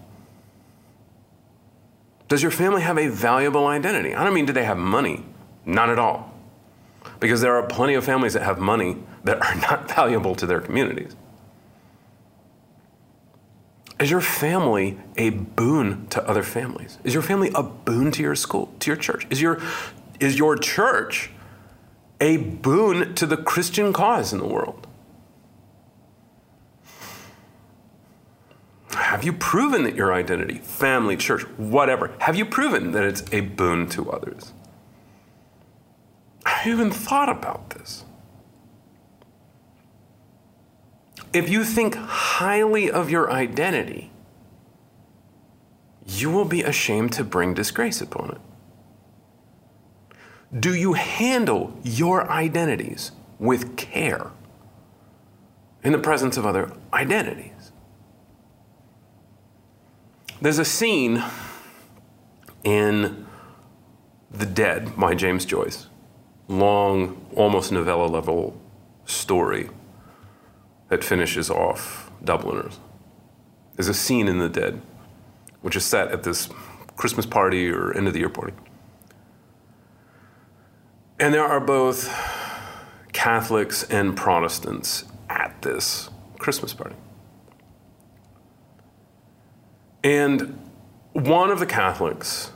Does 2.28 2.42
your 2.42 2.50
family 2.50 2.82
have 2.82 2.98
a 2.98 3.08
valuable 3.08 3.66
identity? 3.66 4.14
I 4.14 4.24
don't 4.24 4.34
mean 4.34 4.46
do 4.46 4.52
they 4.52 4.64
have 4.64 4.78
money? 4.78 5.24
Not 5.64 5.90
at 5.90 5.98
all. 5.98 6.32
Because 7.20 7.40
there 7.40 7.56
are 7.56 7.62
plenty 7.62 7.94
of 7.94 8.04
families 8.04 8.32
that 8.34 8.42
have 8.42 8.58
money 8.58 8.96
that 9.24 9.40
are 9.40 9.54
not 9.70 9.88
valuable 9.88 10.34
to 10.34 10.46
their 10.46 10.60
communities. 10.60 11.14
Is 13.98 14.10
your 14.10 14.20
family 14.20 14.98
a 15.16 15.30
boon 15.30 16.06
to 16.08 16.22
other 16.28 16.42
families? 16.42 16.98
Is 17.02 17.14
your 17.14 17.22
family 17.22 17.50
a 17.54 17.62
boon 17.62 18.10
to 18.12 18.22
your 18.22 18.34
school, 18.34 18.74
to 18.80 18.90
your 18.90 18.96
church? 18.96 19.26
Is 19.30 19.40
your, 19.40 19.60
is 20.20 20.38
your 20.38 20.56
church 20.56 21.30
a 22.20 22.36
boon 22.36 23.14
to 23.14 23.26
the 23.26 23.38
Christian 23.38 23.92
cause 23.92 24.32
in 24.32 24.38
the 24.38 24.46
world? 24.46 24.85
Have 29.16 29.24
you 29.24 29.32
proven 29.32 29.84
that 29.84 29.94
your 29.94 30.12
identity, 30.12 30.58
family, 30.58 31.16
church, 31.16 31.40
whatever, 31.56 32.14
have 32.18 32.36
you 32.36 32.44
proven 32.44 32.92
that 32.92 33.02
it's 33.02 33.24
a 33.32 33.40
boon 33.40 33.88
to 33.88 34.12
others? 34.12 34.52
Have 36.44 36.66
you 36.66 36.74
even 36.74 36.90
thought 36.90 37.30
about 37.30 37.70
this? 37.70 38.04
If 41.32 41.48
you 41.48 41.64
think 41.64 41.94
highly 41.94 42.90
of 42.90 43.08
your 43.08 43.32
identity, 43.32 44.10
you 46.06 46.30
will 46.30 46.44
be 46.44 46.62
ashamed 46.62 47.14
to 47.14 47.24
bring 47.24 47.54
disgrace 47.54 48.02
upon 48.02 48.32
it. 50.52 50.60
Do 50.60 50.74
you 50.74 50.92
handle 50.92 51.80
your 51.82 52.30
identities 52.30 53.12
with 53.38 53.78
care 53.78 54.30
in 55.82 55.92
the 55.92 55.98
presence 55.98 56.36
of 56.36 56.44
other 56.44 56.70
identities? 56.92 57.55
There's 60.46 60.60
a 60.60 60.64
scene 60.64 61.24
in 62.62 63.26
The 64.30 64.46
Dead 64.46 64.96
by 64.96 65.16
James 65.16 65.44
Joyce, 65.44 65.88
long, 66.46 67.26
almost 67.34 67.72
novella 67.72 68.06
level 68.06 68.56
story 69.06 69.70
that 70.88 71.02
finishes 71.02 71.50
off 71.50 72.12
Dubliners. 72.22 72.78
There's 73.74 73.88
a 73.88 73.92
scene 73.92 74.28
in 74.28 74.38
The 74.38 74.48
Dead, 74.48 74.80
which 75.62 75.74
is 75.74 75.84
set 75.84 76.12
at 76.12 76.22
this 76.22 76.48
Christmas 76.94 77.26
party 77.26 77.68
or 77.68 77.92
end 77.92 78.06
of 78.06 78.12
the 78.12 78.20
year 78.20 78.28
party. 78.28 78.52
And 81.18 81.34
there 81.34 81.44
are 81.44 81.58
both 81.58 82.08
Catholics 83.12 83.82
and 83.90 84.16
Protestants 84.16 85.06
at 85.28 85.60
this 85.62 86.08
Christmas 86.38 86.72
party. 86.72 86.94
And 90.06 90.56
one 91.14 91.50
of 91.50 91.58
the 91.58 91.66
Catholics, 91.66 92.52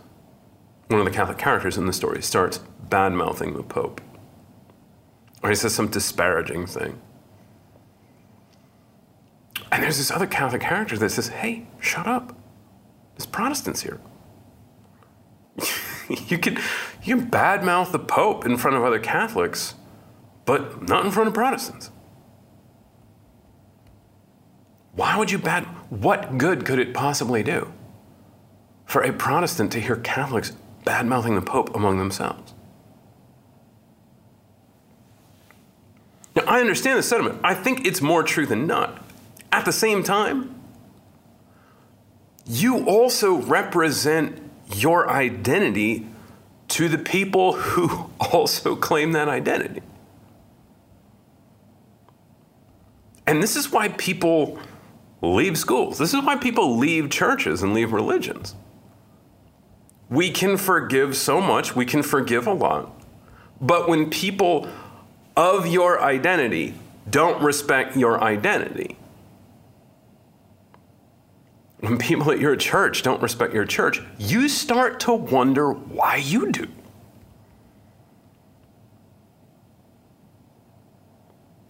one 0.87 1.01
of 1.01 1.05
the 1.05 1.11
Catholic 1.11 1.37
characters 1.37 1.77
in 1.77 1.85
the 1.85 1.93
story, 1.93 2.23
starts 2.23 2.59
bad 2.89 3.13
mouthing 3.13 3.55
the 3.55 3.65
Pope. 3.65 4.01
Or 5.43 5.51
he 5.51 5.57
says 5.57 5.75
some 5.75 5.89
disparaging 5.89 6.67
thing. 6.67 7.01
And 9.73 9.83
there's 9.83 9.99
this 9.99 10.13
other 10.13 10.29
Catholic 10.29 10.63
character 10.63 10.97
that 10.99 11.11
says, 11.11 11.27
hey, 11.27 11.67
shut 11.81 12.07
up. 12.07 12.37
There's 13.17 13.27
Protestants 13.27 13.83
here. 13.83 13.99
you 16.29 16.39
can 16.39 16.57
you 17.03 17.17
can 17.17 17.29
badmouth 17.29 17.91
the 17.91 17.99
Pope 17.99 18.47
in 18.47 18.59
front 18.59 18.77
of 18.77 18.85
other 18.85 19.01
Catholics, 19.01 19.75
but 20.45 20.89
not 20.89 21.05
in 21.05 21.11
front 21.11 21.27
of 21.27 21.35
Protestants. 21.35 21.91
Why 24.93 25.17
would 25.17 25.33
you 25.33 25.39
bad? 25.39 25.67
What 25.91 26.39
good 26.39 26.65
could 26.65 26.79
it 26.79 26.95
possibly 26.95 27.43
do 27.43 27.73
for 28.87 29.03
a 29.03 29.13
Protestant 29.13 29.73
to 29.73 29.81
hear 29.81 29.97
Catholics 29.97 30.53
bad 30.85 31.05
mouthing 31.05 31.35
the 31.35 31.43
Pope 31.43 31.75
among 31.75 31.99
themselves? 31.99 32.55
Now, 36.37 36.45
I 36.47 36.61
understand 36.61 36.97
the 36.97 37.03
sentiment. 37.03 37.41
I 37.43 37.55
think 37.55 37.87
it's 37.87 38.01
more 38.01 38.23
true 38.23 38.47
than 38.47 38.69
not. 38.69 39.05
At 39.51 39.65
the 39.65 39.73
same 39.73 40.05
time, 40.05 40.55
you 42.47 42.85
also 42.87 43.35
represent 43.35 44.41
your 44.73 45.11
identity 45.11 46.07
to 46.69 46.89
the 46.89 46.99
people 46.99 47.55
who 47.55 48.11
also 48.33 48.77
claim 48.77 49.11
that 49.13 49.29
identity. 49.29 49.83
And 53.27 53.43
this 53.43 53.57
is 53.57 53.73
why 53.73 53.89
people 53.89 54.61
leave 55.23 55.59
schools. 55.59 55.99
This 55.99 56.15
is 56.15 56.23
why 56.23 56.37
people 56.37 56.77
leave 56.77 57.11
churches 57.11 57.63
and 57.63 57.75
leave 57.75 57.93
religions. 57.93 58.55
We 60.09 60.31
can 60.31 60.57
forgive 60.57 61.17
so 61.17 61.41
much, 61.41 61.77
we 61.77 61.85
can 61.85 62.03
forgive 62.03 62.47
a 62.47 62.53
lot. 62.53 62.91
But 63.61 63.89
when 63.89 64.11
people 64.11 64.69
of 65.37 65.67
your 65.67 66.03
identity 66.03 66.75
don't 67.09 67.43
respect 67.43 67.97
your 67.97 68.23
identity, 68.23 68.97
when 71.81 71.97
people 71.99 72.31
at 72.31 72.39
your 72.39 72.57
church 72.57 73.03
don't 73.03 73.23
respect 73.23 73.55
your 73.55 73.65
church, 73.65 74.03
you 74.19 74.49
start 74.49 75.01
to 75.01 75.15
wonder 75.15 75.73
why 75.73 76.17
you 76.17 76.51
do. 76.53 76.67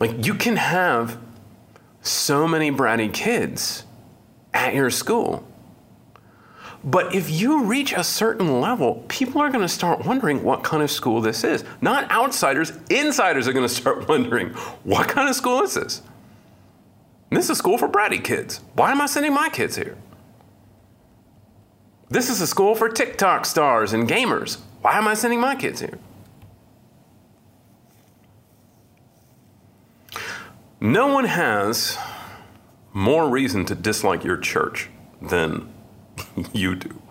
Like, 0.01 0.27
you 0.27 0.35
can 0.35 0.57
have 0.57 1.19
so 2.03 2.49
many 2.49 2.71
bratty 2.71 3.13
kids 3.13 3.85
at 4.55 4.75
your 4.75 4.91
school. 4.91 5.47
But 6.83 7.15
if 7.15 7.31
you 7.31 7.65
reach 7.65 7.93
a 7.93 8.03
certain 8.03 8.61
level, 8.61 9.05
people 9.09 9.41
are 9.43 9.51
going 9.51 9.61
to 9.61 9.69
start 9.69 10.07
wondering 10.07 10.43
what 10.43 10.65
kind 10.65 10.83
of 10.83 10.91
school 10.91 11.21
this 11.21 11.45
is. 11.45 11.63
Not 11.83 12.11
outsiders, 12.11 12.73
insiders 12.89 13.47
are 13.47 13.53
going 13.53 13.69
to 13.69 13.75
start 13.75 14.09
wondering 14.09 14.51
what 14.85 15.09
kind 15.09 15.29
of 15.29 15.37
school 15.37 15.63
is 15.63 15.75
this? 15.75 16.03
This 17.31 17.45
is 17.45 17.51
a 17.51 17.55
school 17.55 17.79
for 17.79 17.89
bratty 17.89 18.23
kids. 18.23 18.61
Why 18.75 18.91
am 18.91 19.01
I 19.01 19.07
sending 19.07 19.35
my 19.35 19.51
kids 19.51 19.77
here? 19.77 19.97
This 22.09 22.29
is 22.29 22.41
a 22.41 22.47
school 22.47 22.75
for 22.75 22.89
TikTok 22.89 23.47
stars 23.47 23.93
and 23.93 24.09
gamers. 24.09 24.59
Why 24.83 24.99
am 24.99 25.07
I 25.07 25.15
sending 25.15 25.41
my 25.41 25.55
kids 25.55 25.81
here? 25.81 25.99
No 30.81 31.09
one 31.09 31.27
has 31.27 31.99
more 32.95 33.29
reason 33.29 33.67
to 33.67 33.75
dislike 33.75 34.25
your 34.25 34.39
church 34.39 34.89
than 35.21 35.73
you 36.55 36.75
do. 36.75 37.03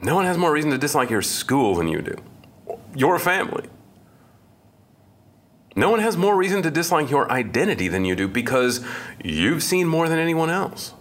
No 0.00 0.14
one 0.14 0.24
has 0.24 0.38
more 0.38 0.52
reason 0.52 0.70
to 0.70 0.78
dislike 0.78 1.10
your 1.10 1.22
school 1.22 1.74
than 1.74 1.88
you 1.88 2.00
do, 2.02 2.16
your 2.94 3.18
family. 3.18 3.68
No 5.74 5.90
one 5.90 6.00
has 6.00 6.16
more 6.16 6.36
reason 6.36 6.62
to 6.62 6.70
dislike 6.70 7.10
your 7.10 7.30
identity 7.30 7.88
than 7.88 8.04
you 8.04 8.14
do 8.14 8.28
because 8.28 8.84
you've 9.24 9.62
seen 9.62 9.88
more 9.88 10.08
than 10.08 10.18
anyone 10.18 10.50
else. 10.50 10.92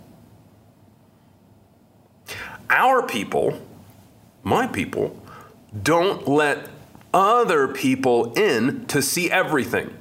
Our 2.70 3.06
people, 3.06 3.62
my 4.44 4.66
people, 4.66 5.22
don't 5.84 6.28
let 6.28 6.70
other 7.14 7.68
people 7.68 8.34
in 8.34 8.86
to 8.88 9.02
see 9.02 9.30
everything. 9.30 9.94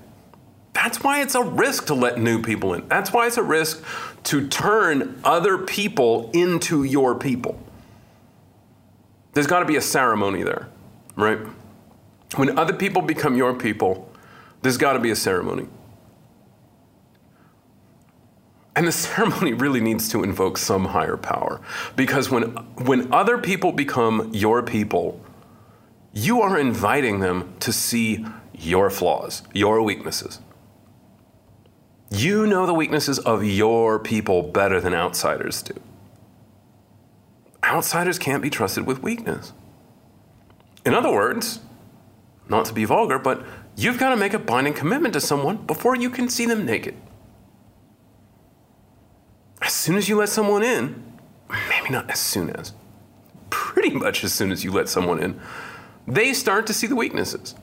That's 0.72 1.02
why 1.02 1.20
it's 1.20 1.34
a 1.34 1.42
risk 1.42 1.86
to 1.86 1.94
let 1.94 2.18
new 2.18 2.40
people 2.42 2.74
in. 2.74 2.86
That's 2.88 3.12
why 3.12 3.26
it's 3.26 3.36
a 3.36 3.42
risk 3.42 3.84
to 4.24 4.46
turn 4.48 5.20
other 5.24 5.58
people 5.58 6.30
into 6.32 6.84
your 6.84 7.14
people. 7.14 7.60
There's 9.32 9.46
got 9.46 9.60
to 9.60 9.64
be 9.64 9.76
a 9.76 9.82
ceremony 9.82 10.42
there, 10.42 10.68
right? 11.16 11.38
When 12.36 12.58
other 12.58 12.72
people 12.72 13.02
become 13.02 13.36
your 13.36 13.54
people, 13.54 14.10
there's 14.62 14.76
got 14.76 14.92
to 14.92 15.00
be 15.00 15.10
a 15.10 15.16
ceremony. 15.16 15.66
And 18.76 18.86
the 18.86 18.92
ceremony 19.06 19.52
really 19.52 19.80
needs 19.80 20.08
to 20.10 20.22
invoke 20.22 20.56
some 20.56 20.86
higher 20.86 21.16
power. 21.16 21.60
Because 21.96 22.30
when, 22.30 22.50
when 22.84 23.12
other 23.12 23.38
people 23.38 23.72
become 23.72 24.30
your 24.32 24.62
people, 24.62 25.20
you 26.12 26.40
are 26.42 26.58
inviting 26.58 27.20
them 27.20 27.54
to 27.60 27.72
see 27.72 28.24
your 28.52 28.90
flaws, 28.90 29.42
your 29.52 29.82
weaknesses. 29.82 30.40
You 32.10 32.46
know 32.46 32.66
the 32.66 32.74
weaknesses 32.74 33.18
of 33.20 33.44
your 33.44 33.98
people 33.98 34.42
better 34.42 34.80
than 34.80 34.94
outsiders 34.94 35.62
do. 35.62 35.74
Outsiders 37.62 38.18
can't 38.18 38.42
be 38.42 38.50
trusted 38.50 38.84
with 38.84 39.02
weakness. 39.02 39.52
In 40.84 40.92
other 40.92 41.12
words, 41.12 41.60
not 42.48 42.64
to 42.64 42.72
be 42.72 42.84
vulgar, 42.84 43.18
but 43.18 43.44
you've 43.76 43.98
got 43.98 44.10
to 44.10 44.16
make 44.16 44.34
a 44.34 44.40
binding 44.40 44.74
commitment 44.74 45.14
to 45.14 45.20
someone 45.20 45.58
before 45.66 45.94
you 45.94 46.10
can 46.10 46.28
see 46.28 46.46
them 46.46 46.66
naked. 46.66 46.96
As 49.62 49.72
soon 49.72 49.96
as 49.96 50.08
you 50.08 50.16
let 50.16 50.30
someone 50.30 50.64
in, 50.64 51.16
maybe 51.68 51.90
not 51.90 52.10
as 52.10 52.18
soon 52.18 52.50
as, 52.50 52.72
pretty 53.50 53.90
much 53.90 54.24
as 54.24 54.32
soon 54.32 54.50
as 54.50 54.64
you 54.64 54.72
let 54.72 54.88
someone 54.88 55.22
in, 55.22 55.38
they 56.08 56.32
start 56.32 56.66
to 56.66 56.74
see 56.74 56.88
the 56.88 56.96
weaknesses. 56.96 57.54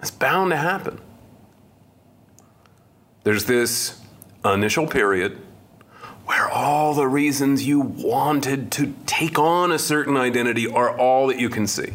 It's 0.00 0.10
bound 0.10 0.50
to 0.50 0.56
happen. 0.56 1.00
There's 3.24 3.46
this 3.46 4.00
initial 4.44 4.86
period 4.86 5.38
where 6.26 6.48
all 6.48 6.94
the 6.94 7.08
reasons 7.08 7.66
you 7.66 7.80
wanted 7.80 8.70
to 8.72 8.94
take 9.06 9.38
on 9.38 9.72
a 9.72 9.78
certain 9.78 10.16
identity 10.16 10.68
are 10.68 10.96
all 10.96 11.26
that 11.26 11.38
you 11.38 11.48
can 11.48 11.66
see. 11.66 11.94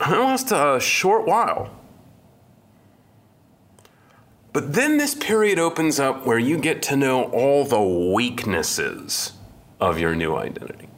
And 0.00 0.14
it 0.14 0.18
lasts 0.18 0.52
a 0.52 0.78
short 0.80 1.26
while. 1.26 1.70
But 4.52 4.72
then 4.72 4.96
this 4.96 5.14
period 5.14 5.58
opens 5.58 6.00
up 6.00 6.26
where 6.26 6.38
you 6.38 6.58
get 6.58 6.82
to 6.84 6.96
know 6.96 7.24
all 7.24 7.64
the 7.64 7.80
weaknesses 8.14 9.32
of 9.80 9.98
your 9.98 10.14
new 10.14 10.34
identity. 10.34 10.88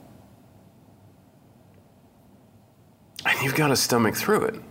And 3.25 3.43
you've 3.43 3.57
got 3.57 3.69
to 3.69 3.77
stomach 3.77 4.15
through 4.15 4.45
it. 4.45 4.63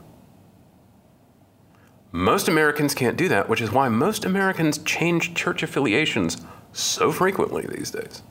Most 2.18 2.48
Americans 2.48 2.96
can't 2.96 3.16
do 3.16 3.28
that, 3.28 3.48
which 3.48 3.62
is 3.62 3.72
why 3.72 3.90
most 3.90 4.26
Americans 4.26 4.80
change 4.80 5.36
church 5.36 5.62
affiliations 5.62 6.38
so 6.74 7.12
frequently 7.12 7.62
these 7.68 7.92
days. 7.92 8.24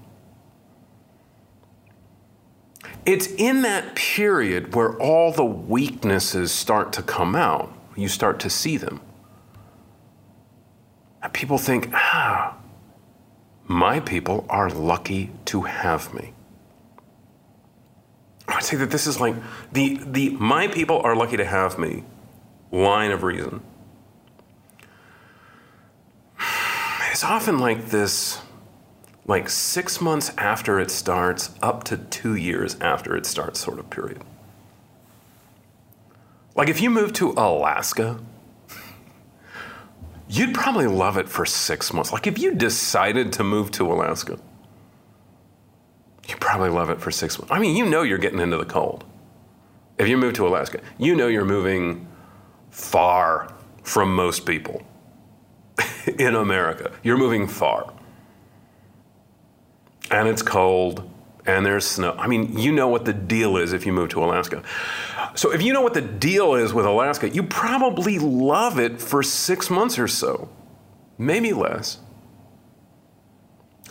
It's 3.04 3.28
in 3.28 3.62
that 3.62 3.94
period 3.94 4.74
where 4.74 4.96
all 5.00 5.30
the 5.30 5.44
weaknesses 5.44 6.50
start 6.50 6.92
to 6.94 7.02
come 7.04 7.36
out. 7.36 7.72
You 7.94 8.08
start 8.08 8.40
to 8.40 8.50
see 8.50 8.76
them. 8.76 9.00
And 11.22 11.32
people 11.32 11.56
think, 11.56 11.90
ah, 11.92 12.56
my 13.68 14.00
people 14.00 14.46
are 14.48 14.68
lucky 14.68 15.30
to 15.44 15.62
have 15.62 16.12
me. 16.12 16.32
I'd 18.48 18.64
say 18.64 18.78
that 18.78 18.90
this 18.90 19.06
is 19.06 19.20
like 19.20 19.36
the, 19.70 20.00
the 20.04 20.30
my 20.30 20.66
people 20.66 21.00
are 21.02 21.14
lucky 21.14 21.36
to 21.36 21.44
have 21.44 21.78
me 21.78 22.02
line 22.72 23.12
of 23.12 23.22
reason. 23.22 23.62
It's 27.16 27.24
often 27.24 27.58
like 27.58 27.86
this 27.86 28.42
like 29.24 29.48
six 29.48 30.02
months 30.02 30.34
after 30.36 30.78
it 30.78 30.90
starts, 30.90 31.54
up 31.62 31.82
to 31.84 31.96
two 31.96 32.34
years 32.34 32.76
after 32.82 33.16
it 33.16 33.24
starts, 33.24 33.58
sort 33.58 33.78
of 33.78 33.88
period. 33.88 34.20
Like 36.54 36.68
if 36.68 36.82
you 36.82 36.90
move 36.90 37.14
to 37.14 37.30
Alaska, 37.30 38.20
you'd 40.28 40.54
probably 40.54 40.86
love 40.86 41.16
it 41.16 41.26
for 41.26 41.46
six 41.46 41.90
months. 41.90 42.12
Like 42.12 42.26
if 42.26 42.38
you 42.38 42.54
decided 42.54 43.32
to 43.32 43.42
move 43.42 43.70
to 43.70 43.90
Alaska, 43.90 44.38
you 46.28 46.36
probably 46.36 46.68
love 46.68 46.90
it 46.90 47.00
for 47.00 47.10
six 47.10 47.38
months. 47.38 47.50
I 47.50 47.58
mean, 47.58 47.78
you 47.78 47.86
know 47.86 48.02
you're 48.02 48.18
getting 48.18 48.40
into 48.40 48.58
the 48.58 48.66
cold. 48.66 49.04
If 49.96 50.06
you 50.06 50.18
move 50.18 50.34
to 50.34 50.46
Alaska, 50.46 50.82
you 50.98 51.16
know 51.16 51.28
you're 51.28 51.46
moving 51.46 52.08
far 52.68 53.54
from 53.82 54.14
most 54.14 54.44
people 54.44 54.85
in 56.18 56.34
America. 56.34 56.92
You're 57.02 57.18
moving 57.18 57.46
far 57.46 57.92
and 60.10 60.28
it's 60.28 60.42
cold 60.42 61.10
and 61.46 61.64
there's 61.64 61.86
snow. 61.86 62.14
I 62.18 62.26
mean, 62.26 62.58
you 62.58 62.72
know 62.72 62.88
what 62.88 63.04
the 63.04 63.12
deal 63.12 63.56
is 63.56 63.72
if 63.72 63.86
you 63.86 63.92
move 63.92 64.08
to 64.10 64.24
Alaska. 64.24 64.62
So, 65.34 65.52
if 65.52 65.62
you 65.62 65.72
know 65.72 65.82
what 65.82 65.94
the 65.94 66.00
deal 66.00 66.54
is 66.54 66.72
with 66.72 66.86
Alaska, 66.86 67.28
you 67.28 67.42
probably 67.42 68.18
love 68.18 68.78
it 68.80 69.00
for 69.00 69.22
six 69.22 69.70
months 69.70 69.98
or 69.98 70.08
so, 70.08 70.48
maybe 71.18 71.52
less. 71.52 71.98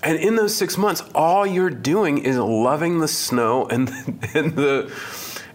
And 0.04 0.20
in 0.20 0.36
those 0.36 0.56
six 0.56 0.78
months, 0.78 1.02
all 1.14 1.48
you're 1.48 1.70
doing 1.70 2.18
is 2.20 2.38
loving 2.38 3.00
the 3.00 3.08
snow 3.08 3.68
and, 3.68 3.90
and 4.34 4.56
the 4.56 4.92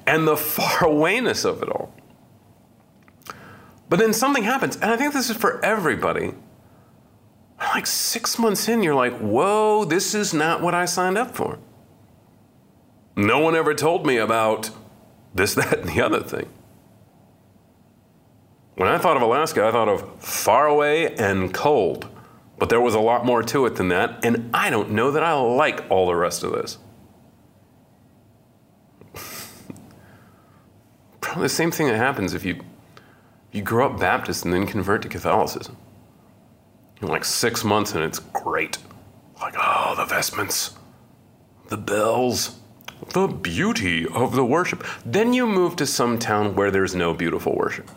and 0.06 0.26
the 0.26 0.34
farawayness 0.34 1.44
of 1.48 1.62
it 1.62 1.68
all. 1.68 1.94
But 3.90 3.98
then 3.98 4.14
something 4.14 4.44
happens, 4.44 4.76
and 4.76 4.90
I 4.90 4.96
think 4.96 5.12
this 5.12 5.29
is 5.29 5.37
for 5.37 5.62
everybody 5.62 6.33
like 7.74 7.87
six 7.87 8.38
months 8.38 8.68
in, 8.68 8.83
you're 8.83 8.94
like, 8.94 9.18
whoa, 9.18 9.85
this 9.85 10.14
is 10.14 10.33
not 10.35 10.61
what 10.62 10.74
I 10.74 10.85
signed 10.85 11.18
up 11.18 11.35
for. 11.35 11.59
No 13.16 13.38
one 13.38 13.55
ever 13.55 13.74
told 13.74 14.07
me 14.07 14.16
about 14.16 14.70
this, 15.35 15.55
that, 15.57 15.81
and 15.81 15.88
the 15.88 16.00
other 16.00 16.20
thing. 16.20 16.48
When 18.76 18.88
I 18.88 18.98
thought 18.98 19.16
of 19.16 19.22
Alaska, 19.22 19.66
I 19.66 19.72
thought 19.72 19.88
of 19.88 20.22
far 20.22 20.66
away 20.66 21.14
and 21.16 21.53
cold. 21.53 22.09
But 22.59 22.68
there 22.70 22.81
was 22.81 22.94
a 22.94 23.00
lot 23.00 23.24
more 23.24 23.42
to 23.42 23.66
it 23.66 23.76
than 23.76 23.88
that, 23.88 24.24
and 24.24 24.50
I 24.53 24.70
don't 24.70 24.90
know 24.90 25.11
that 25.11 25.22
I 25.22 25.33
like 25.33 25.85
all 25.90 26.07
the 26.07 26.14
rest 26.14 26.42
of 26.44 26.53
this. 26.53 26.79
Probably 31.20 31.44
the 31.44 31.48
same 31.48 31.70
thing 31.70 31.87
that 31.87 31.96
happens 31.96 32.35
if 32.35 32.44
you, 32.44 32.62
you 33.52 33.62
grow 33.62 33.90
up 33.90 33.98
Baptist 33.98 34.44
and 34.44 34.54
then 34.54 34.66
convert 34.66 35.02
to 35.02 35.08
Catholicism 35.08 35.76
in 37.00 37.08
like 37.08 37.24
six 37.24 37.64
months 37.64 37.94
and 37.94 38.04
it's 38.04 38.18
great. 38.18 38.78
Like, 39.40 39.54
oh, 39.58 39.94
the 39.96 40.04
vestments, 40.04 40.74
the 41.68 41.76
bells, 41.76 42.56
the 43.12 43.26
beauty 43.26 44.06
of 44.06 44.34
the 44.34 44.44
worship. 44.44 44.84
Then 45.04 45.32
you 45.32 45.46
move 45.46 45.76
to 45.76 45.86
some 45.86 46.18
town 46.18 46.54
where 46.54 46.70
there's 46.70 46.94
no 46.94 47.14
beautiful 47.14 47.54
worship. 47.56 47.90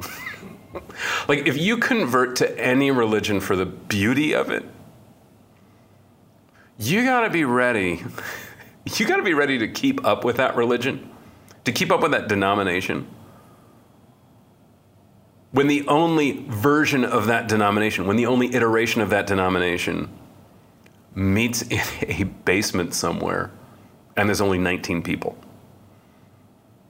like, 1.28 1.46
if 1.46 1.56
you 1.56 1.76
convert 1.78 2.36
to 2.36 2.58
any 2.58 2.90
religion 2.90 3.40
for 3.40 3.54
the 3.54 3.66
beauty 3.66 4.34
of 4.34 4.50
it, 4.50 4.64
you 6.76 7.04
gotta 7.04 7.30
be 7.30 7.44
ready. 7.44 8.04
you 8.98 9.06
gotta 9.06 9.22
be 9.22 9.34
ready 9.34 9.58
to 9.58 9.68
keep 9.68 10.04
up 10.04 10.24
with 10.24 10.36
that 10.36 10.56
religion, 10.56 11.08
to 11.64 11.70
keep 11.70 11.92
up 11.92 12.02
with 12.02 12.10
that 12.10 12.28
denomination 12.28 13.06
when 15.54 15.68
the 15.68 15.86
only 15.86 16.44
version 16.48 17.04
of 17.04 17.26
that 17.28 17.46
denomination, 17.46 18.08
when 18.08 18.16
the 18.16 18.26
only 18.26 18.52
iteration 18.56 19.00
of 19.00 19.10
that 19.10 19.28
denomination 19.28 20.08
meets 21.14 21.62
in 21.62 21.80
a 22.08 22.24
basement 22.24 22.92
somewhere 22.92 23.52
and 24.16 24.28
there's 24.28 24.40
only 24.40 24.58
19 24.58 25.00
people. 25.02 25.38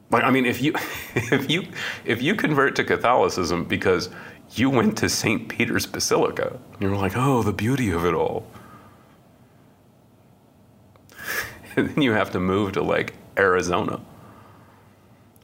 Like 0.09 0.25
I 0.25 0.31
mean 0.31 0.47
if 0.47 0.63
you 0.63 0.73
if 1.15 1.51
you 1.51 1.65
if 2.07 2.23
you 2.23 2.35
convert 2.35 2.75
to 2.77 2.85
Catholicism 2.85 3.65
because 3.65 4.09
you 4.53 4.71
went 4.71 4.97
to 4.97 5.11
St. 5.11 5.47
Peter's 5.47 5.85
Basilica, 5.85 6.59
you're 6.81 6.97
like, 6.97 7.13
"Oh, 7.17 7.43
the 7.43 7.53
beauty 7.53 7.91
of 7.91 8.07
it 8.07 8.15
all." 8.15 8.47
And 11.77 11.91
then 11.91 12.03
you 12.03 12.13
have 12.13 12.31
to 12.31 12.41
move 12.41 12.73
to 12.73 12.83
like 12.83 13.13
Arizona 13.37 14.01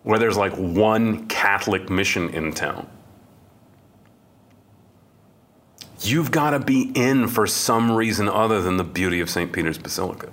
where 0.04 0.18
there's 0.18 0.38
like 0.38 0.54
one 0.54 1.26
Catholic 1.26 1.90
mission 1.90 2.30
in 2.30 2.52
town 2.52 2.88
you've 6.00 6.30
got 6.30 6.50
to 6.50 6.58
be 6.58 6.90
in 6.94 7.28
for 7.28 7.46
some 7.46 7.92
reason 7.92 8.28
other 8.28 8.62
than 8.62 8.76
the 8.76 8.84
beauty 8.84 9.20
of 9.20 9.28
St. 9.28 9.52
Peter's 9.52 9.78
Basilica. 9.78 10.32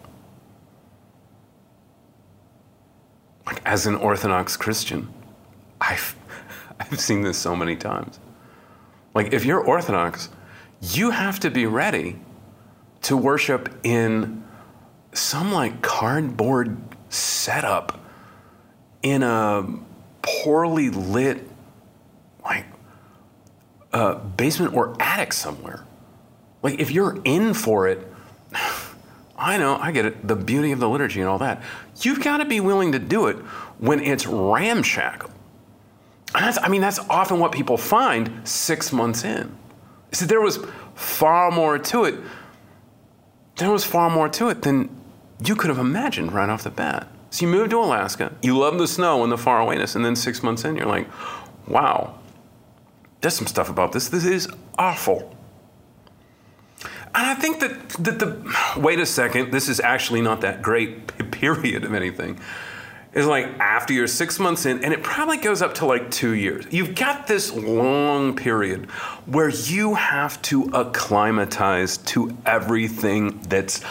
Like, 3.46 3.62
as 3.66 3.86
an 3.86 3.96
Orthodox 3.96 4.58
Christian, 4.58 5.14
I've, 5.80 6.16
I've 6.80 7.00
seen 7.00 7.22
this 7.22 7.38
so 7.38 7.56
many 7.56 7.76
times. 7.76 8.20
Like, 9.14 9.34
if 9.34 9.46
you're 9.46 9.62
Orthodox, 9.62 10.30
you 10.82 11.12
have 11.12 11.40
to 11.42 11.50
be 11.50 11.66
ready 11.66 12.20
to 13.04 13.18
worship 13.18 13.74
in 13.84 14.44
some 15.14 15.52
like 15.52 15.82
cardboard 15.82 16.78
setup 17.10 18.00
in 19.02 19.24
a 19.24 19.66
poorly 20.22 20.90
lit, 20.90 21.48
like 22.44 22.66
uh, 23.98 24.14
basement 24.14 24.76
or 24.76 24.96
attic 25.00 25.34
somewhere. 25.34 25.84
Like 26.62 26.80
if 26.80 26.92
you're 26.92 27.20
in 27.24 27.56
for 27.56 27.88
it, 27.88 28.08
I 29.40 29.58
know, 29.58 29.78
I 29.78 29.92
get 29.92 30.06
it, 30.06 30.28
the 30.28 30.36
beauty 30.36 30.72
of 30.72 30.80
the 30.80 30.88
liturgy 30.88 31.20
and 31.20 31.30
all 31.30 31.40
that. 31.40 31.64
You've 32.02 32.24
got 32.24 32.38
to 32.38 32.46
be 32.46 32.60
willing 32.60 32.92
to 32.92 33.00
do 33.00 33.28
it 33.28 33.38
when 33.80 34.00
it's 34.00 34.28
ramshackle. 34.28 35.32
I 36.34 36.70
mean, 36.70 36.82
that's 36.82 37.00
often 37.10 37.40
what 37.40 37.52
people 37.52 37.78
find 37.78 38.48
six 38.48 38.92
months 38.92 39.24
in. 39.24 39.56
So 40.12 40.26
there 40.26 40.42
was 40.42 40.60
far 40.94 41.50
more 41.50 41.80
to 41.80 42.04
it. 42.04 42.16
There 43.56 43.72
was 43.72 43.84
far 43.84 44.10
more 44.10 44.30
to 44.30 44.50
it 44.50 44.62
than 44.62 44.90
you 45.44 45.56
could 45.56 45.70
have 45.70 45.80
imagined 45.80 46.34
right 46.34 46.50
off 46.50 46.64
the 46.64 46.70
bat. 46.70 47.08
So 47.32 47.46
you 47.46 47.52
move 47.52 47.70
to 47.70 47.80
Alaska, 47.80 48.34
you 48.44 48.58
love 48.58 48.78
the 48.78 48.88
snow 48.88 49.24
and 49.24 49.32
the 49.32 49.38
farawayness, 49.38 49.96
and 49.96 50.06
then 50.06 50.16
six 50.16 50.44
months 50.44 50.66
in, 50.66 50.76
you're 50.76 50.86
like, 50.86 51.08
wow, 51.68 52.17
there's 53.22 53.36
some 53.36 53.48
stuff 53.48 53.70
about 53.70 53.92
this. 53.92 54.10
This 54.10 54.26
is 54.26 54.48
awful. 54.78 55.36
And 57.16 57.26
I 57.26 57.34
think 57.34 57.60
that, 57.62 57.90
that 58.04 58.20
the, 58.20 58.80
wait 58.80 59.00
a 59.00 59.06
second, 59.06 59.52
this 59.52 59.70
is 59.70 59.80
actually 59.80 60.22
not 60.22 60.42
that 60.42 60.62
great, 60.62 61.08
period 61.32 61.84
of 61.84 61.94
anything. 61.94 62.40
Is 63.14 63.26
like 63.26 63.48
after 63.60 63.94
you're 63.94 64.06
six 64.06 64.38
months 64.38 64.68
in, 64.68 64.84
and 64.84 64.94
it 64.94 65.02
probably 65.02 65.38
goes 65.38 65.64
up 65.64 65.74
to 65.76 65.88
like 65.88 66.12
two 66.12 66.36
years. 66.36 66.66
You've 66.70 66.94
got 66.94 67.26
this 67.26 67.52
long 67.52 68.36
period 68.36 68.86
where 69.26 69.50
you 69.50 69.96
have 69.96 70.40
to 70.44 70.66
acclimatize 70.74 71.98
to 71.98 72.38
everything 72.46 73.40
that's 73.50 73.82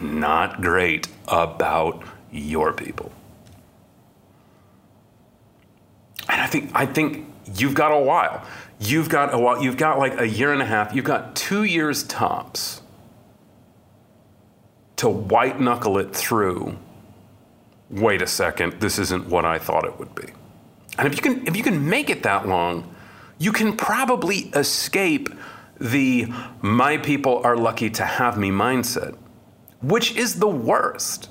not 0.00 0.60
great 0.60 1.08
about 1.26 2.04
your 2.30 2.72
people. 2.72 3.10
And 6.28 6.40
I 6.40 6.46
think 6.46 6.70
I 6.74 6.86
think 6.86 7.26
you've 7.56 7.74
got 7.74 7.90
a 7.90 8.00
while 8.00 8.46
you've 8.78 9.08
got 9.08 9.32
a 9.32 9.38
while, 9.38 9.62
you've 9.62 9.76
got 9.76 9.98
like 9.98 10.20
a 10.20 10.28
year 10.28 10.52
and 10.52 10.62
a 10.62 10.66
half, 10.66 10.94
you've 10.94 11.04
got 11.04 11.34
two 11.34 11.64
years 11.64 12.02
tops 12.04 12.82
to 14.96 15.08
white 15.08 15.60
knuckle 15.60 15.98
it 15.98 16.14
through. 16.14 16.76
Wait 17.90 18.22
a 18.22 18.26
second, 18.26 18.80
this 18.80 18.98
isn't 18.98 19.26
what 19.28 19.44
I 19.44 19.58
thought 19.58 19.84
it 19.84 19.98
would 19.98 20.14
be. 20.14 20.32
And 20.98 21.06
if 21.06 21.16
you 21.16 21.22
can 21.22 21.46
if 21.46 21.56
you 21.56 21.62
can 21.62 21.88
make 21.88 22.10
it 22.10 22.22
that 22.22 22.48
long, 22.48 22.94
you 23.38 23.52
can 23.52 23.76
probably 23.76 24.50
escape 24.54 25.28
the 25.78 26.26
my 26.62 26.96
people 26.96 27.38
are 27.44 27.56
lucky 27.56 27.90
to 27.90 28.04
have 28.04 28.38
me 28.38 28.50
mindset, 28.50 29.16
which 29.82 30.16
is 30.16 30.38
the 30.38 30.48
worst. 30.48 31.28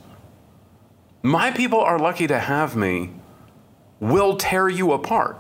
My 1.24 1.50
people 1.50 1.80
are 1.80 1.98
lucky 1.98 2.28
to 2.28 2.38
have 2.38 2.76
me 2.76 3.12
will 4.00 4.38
tear 4.38 4.70
you 4.70 4.92
apart 4.92 5.40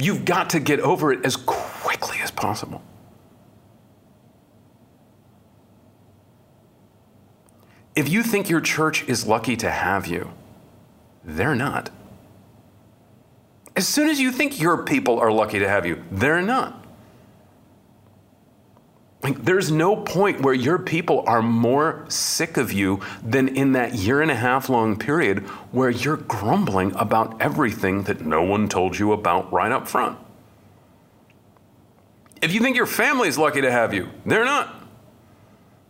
You've 0.00 0.24
got 0.24 0.50
to 0.50 0.60
get 0.60 0.80
over 0.80 1.12
it 1.12 1.24
as 1.24 1.36
quickly 1.36 2.18
as 2.22 2.30
possible. 2.30 2.82
If 7.94 8.08
you 8.08 8.22
think 8.22 8.48
your 8.48 8.60
church 8.60 9.06
is 9.08 9.26
lucky 9.26 9.56
to 9.56 9.70
have 9.70 10.06
you, 10.06 10.32
they're 11.22 11.54
not. 11.54 11.90
As 13.76 13.86
soon 13.86 14.08
as 14.08 14.20
you 14.20 14.32
think 14.32 14.60
your 14.60 14.84
people 14.84 15.18
are 15.18 15.30
lucky 15.30 15.58
to 15.58 15.68
have 15.68 15.84
you, 15.84 16.02
they're 16.10 16.42
not. 16.42 16.79
Like, 19.22 19.44
there's 19.44 19.70
no 19.70 19.96
point 19.96 20.40
where 20.40 20.54
your 20.54 20.78
people 20.78 21.24
are 21.26 21.42
more 21.42 22.06
sick 22.08 22.56
of 22.56 22.72
you 22.72 23.00
than 23.22 23.48
in 23.48 23.72
that 23.72 23.94
year 23.94 24.22
and 24.22 24.30
a 24.30 24.34
half 24.34 24.70
long 24.70 24.96
period 24.96 25.40
where 25.72 25.90
you're 25.90 26.16
grumbling 26.16 26.94
about 26.96 27.40
everything 27.40 28.04
that 28.04 28.24
no 28.24 28.42
one 28.42 28.68
told 28.68 28.98
you 28.98 29.12
about 29.12 29.52
right 29.52 29.70
up 29.70 29.86
front. 29.86 30.18
If 32.40 32.54
you 32.54 32.60
think 32.60 32.76
your 32.76 32.86
family 32.86 33.28
is 33.28 33.36
lucky 33.36 33.60
to 33.60 33.70
have 33.70 33.92
you, 33.92 34.08
they're 34.24 34.46
not. 34.46 34.74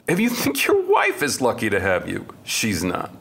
If 0.08 0.18
you 0.18 0.28
think 0.28 0.66
your 0.66 0.82
wife 0.90 1.22
is 1.22 1.40
lucky 1.40 1.70
to 1.70 1.78
have 1.78 2.08
you, 2.08 2.26
she's 2.42 2.82
not. 2.82 3.14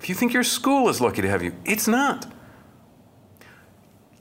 If 0.00 0.08
you 0.08 0.14
think 0.14 0.32
your 0.32 0.42
school 0.42 0.88
is 0.88 1.02
lucky 1.02 1.20
to 1.20 1.28
have 1.28 1.42
you, 1.42 1.52
it's 1.66 1.86
not. 1.86 2.32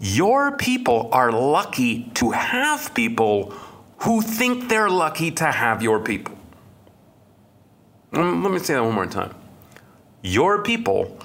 Your 0.01 0.57
people 0.57 1.09
are 1.13 1.31
lucky 1.31 2.11
to 2.15 2.31
have 2.31 2.93
people 2.93 3.53
who 4.01 4.21
think 4.21 4.67
they're 4.67 4.89
lucky 4.89 5.29
to 5.31 5.45
have 5.45 5.81
your 5.81 5.99
people. 5.99 6.37
Um, 8.13 8.43
let 8.43 8.51
me 8.51 8.59
say 8.59 8.73
that 8.73 8.83
one 8.83 8.95
more 8.95 9.05
time. 9.05 9.33
Your 10.23 10.63
people 10.63 11.17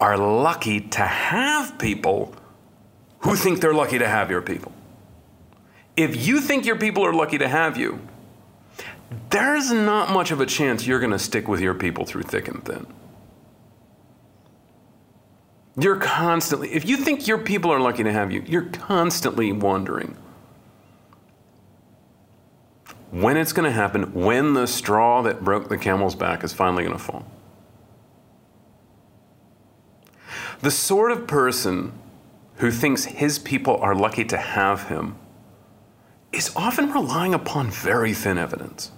are 0.00 0.18
lucky 0.18 0.80
to 0.80 1.00
have 1.00 1.78
people 1.78 2.34
who 3.20 3.36
think 3.36 3.60
they're 3.60 3.74
lucky 3.74 3.98
to 3.98 4.06
have 4.06 4.30
your 4.30 4.42
people. 4.42 4.72
If 5.96 6.26
you 6.26 6.40
think 6.40 6.66
your 6.66 6.76
people 6.76 7.06
are 7.06 7.12
lucky 7.14 7.38
to 7.38 7.48
have 7.48 7.78
you, 7.78 8.00
there's 9.30 9.72
not 9.72 10.10
much 10.10 10.30
of 10.30 10.40
a 10.40 10.46
chance 10.46 10.86
you're 10.86 11.00
going 11.00 11.12
to 11.12 11.18
stick 11.18 11.48
with 11.48 11.60
your 11.60 11.74
people 11.74 12.04
through 12.04 12.24
thick 12.24 12.48
and 12.48 12.62
thin. 12.64 12.86
You're 15.78 15.96
constantly, 15.96 16.72
if 16.72 16.84
you 16.86 16.98
think 16.98 17.26
your 17.26 17.38
people 17.38 17.72
are 17.72 17.80
lucky 17.80 18.04
to 18.04 18.12
have 18.12 18.30
you, 18.30 18.44
you're 18.46 18.66
constantly 18.70 19.52
wondering 19.52 20.16
when 23.14 23.36
it's 23.36 23.52
going 23.52 23.64
to 23.64 23.70
happen, 23.70 24.12
when 24.12 24.54
the 24.54 24.66
straw 24.66 25.22
that 25.22 25.44
broke 25.44 25.68
the 25.68 25.78
camel's 25.78 26.16
back 26.16 26.42
is 26.42 26.52
finally 26.52 26.82
going 26.82 26.96
to 26.96 27.02
fall. 27.02 27.24
The 30.62 30.72
sort 30.72 31.12
of 31.12 31.28
person 31.28 31.92
who 32.56 32.72
thinks 32.72 33.04
his 33.04 33.38
people 33.38 33.76
are 33.76 33.94
lucky 33.94 34.24
to 34.24 34.36
have 34.36 34.88
him 34.88 35.14
is 36.32 36.50
often 36.56 36.90
relying 36.90 37.34
upon 37.34 37.70
very 37.70 38.12
thin 38.12 38.36
evidence. 38.36 38.90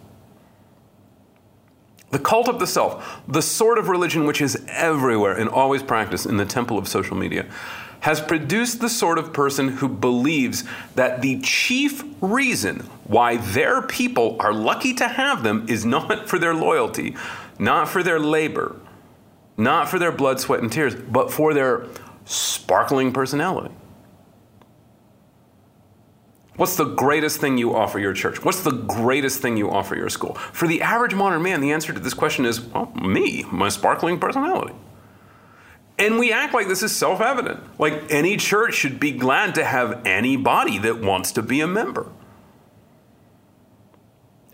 The 2.11 2.19
cult 2.19 2.49
of 2.49 2.59
the 2.59 2.67
self, 2.67 3.21
the 3.29 3.43
sort 3.43 3.77
of 3.77 3.89
religion 3.89 4.25
which 4.25 4.41
is 4.41 4.65
everywhere 4.69 5.37
and 5.37 5.51
always 5.51 5.83
practiced 5.83 6.25
in 6.25 6.39
the 6.39 6.47
temple 6.47 6.79
of 6.79 6.89
social 6.89 7.19
media, 7.19 7.45
has 8.07 8.21
produced 8.21 8.81
the 8.81 8.89
sort 8.89 9.19
of 9.19 9.33
person 9.33 9.67
who 9.67 9.89
believes 9.89 10.63
that 10.95 11.23
the 11.23 11.41
chief 11.41 12.05
reason 12.21 12.79
why 13.03 13.37
their 13.37 13.83
people 13.83 14.37
are 14.39 14.53
lucky 14.53 14.95
to 14.95 15.09
have 15.09 15.43
them 15.43 15.67
is 15.69 15.85
not 15.85 16.29
for 16.29 16.39
their 16.39 16.55
loyalty, 16.55 17.17
not 17.59 17.89
for 17.89 18.05
their 18.05 18.21
labor, 18.21 18.77
not 19.57 19.89
for 19.89 19.99
their 19.99 20.13
blood, 20.13 20.39
sweat, 20.39 20.61
and 20.61 20.71
tears, 20.71 20.95
but 20.95 21.33
for 21.33 21.53
their 21.53 21.85
sparkling 22.25 23.13
personality. 23.13 23.75
What's 26.55 26.77
the 26.77 26.85
greatest 26.85 27.41
thing 27.41 27.59
you 27.59 27.75
offer 27.75 27.99
your 27.99 28.13
church? 28.13 28.45
What's 28.45 28.63
the 28.63 28.71
greatest 28.71 29.43
thing 29.43 29.57
you 29.57 29.69
offer 29.69 29.97
your 29.97 30.11
school? 30.11 30.35
For 30.53 30.69
the 30.69 30.81
average 30.81 31.15
modern 31.17 31.43
man, 31.43 31.61
the 31.61 31.73
answer 31.73 31.93
to 31.93 31.99
this 31.99 32.15
question 32.15 32.47
is 32.47 32.61
well, 32.61 32.93
me, 32.95 33.45
my 33.51 33.69
sparkling 33.69 34.21
personality. 34.21 34.75
And 35.99 36.19
we 36.19 36.33
act 36.33 36.53
like 36.53 36.69
this 36.69 36.83
is 36.83 36.95
self 36.95 37.21
evident. 37.21 37.61
Like 37.81 38.11
any 38.11 38.37
church 38.37 38.75
should 38.75 39.01
be 39.01 39.13
glad 39.13 39.55
to 39.55 39.65
have 39.65 40.07
anybody 40.07 40.79
that 40.79 41.01
wants 41.01 41.33
to 41.33 41.43
be 41.43 41.61
a 41.61 41.67
member. 41.67 42.11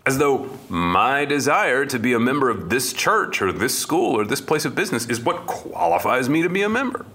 As 0.05 0.17
though 0.17 0.49
my 0.69 1.23
desire 1.25 1.85
to 1.85 1.97
be 1.97 2.13
a 2.13 2.19
member 2.19 2.49
of 2.49 2.69
this 2.69 2.91
church 2.91 3.41
or 3.41 3.51
this 3.51 3.77
school 3.77 4.17
or 4.17 4.25
this 4.25 4.41
place 4.41 4.65
of 4.65 4.75
business 4.75 5.07
is 5.07 5.21
what 5.21 5.45
qualifies 5.45 6.27
me 6.27 6.41
to 6.41 6.49
be 6.49 6.61
a 6.61 6.69
member. 6.69 7.05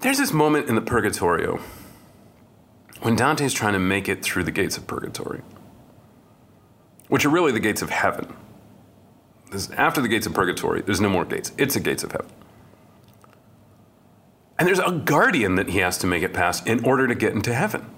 There's 0.00 0.18
this 0.18 0.32
moment 0.32 0.68
in 0.68 0.74
the 0.74 0.82
Purgatorio 0.82 1.60
when 3.00 3.16
Dante 3.16 3.44
is 3.44 3.54
trying 3.54 3.72
to 3.72 3.78
make 3.78 4.08
it 4.08 4.22
through 4.22 4.44
the 4.44 4.52
gates 4.52 4.76
of 4.76 4.86
Purgatory, 4.86 5.40
which 7.08 7.24
are 7.24 7.30
really 7.30 7.52
the 7.52 7.60
gates 7.60 7.82
of 7.82 7.90
heaven. 7.90 8.34
After 9.76 10.00
the 10.00 10.08
gates 10.08 10.26
of 10.26 10.34
Purgatory, 10.34 10.82
there's 10.82 11.00
no 11.00 11.08
more 11.08 11.24
gates, 11.24 11.52
it's 11.58 11.74
the 11.74 11.80
gates 11.80 12.04
of 12.04 12.12
heaven. 12.12 12.28
And 14.58 14.68
there's 14.68 14.78
a 14.78 14.92
guardian 14.92 15.56
that 15.56 15.70
he 15.70 15.78
has 15.78 15.98
to 15.98 16.06
make 16.06 16.22
it 16.22 16.32
past 16.32 16.66
in 16.66 16.84
order 16.84 17.08
to 17.08 17.14
get 17.14 17.32
into 17.32 17.54
heaven. 17.54 17.90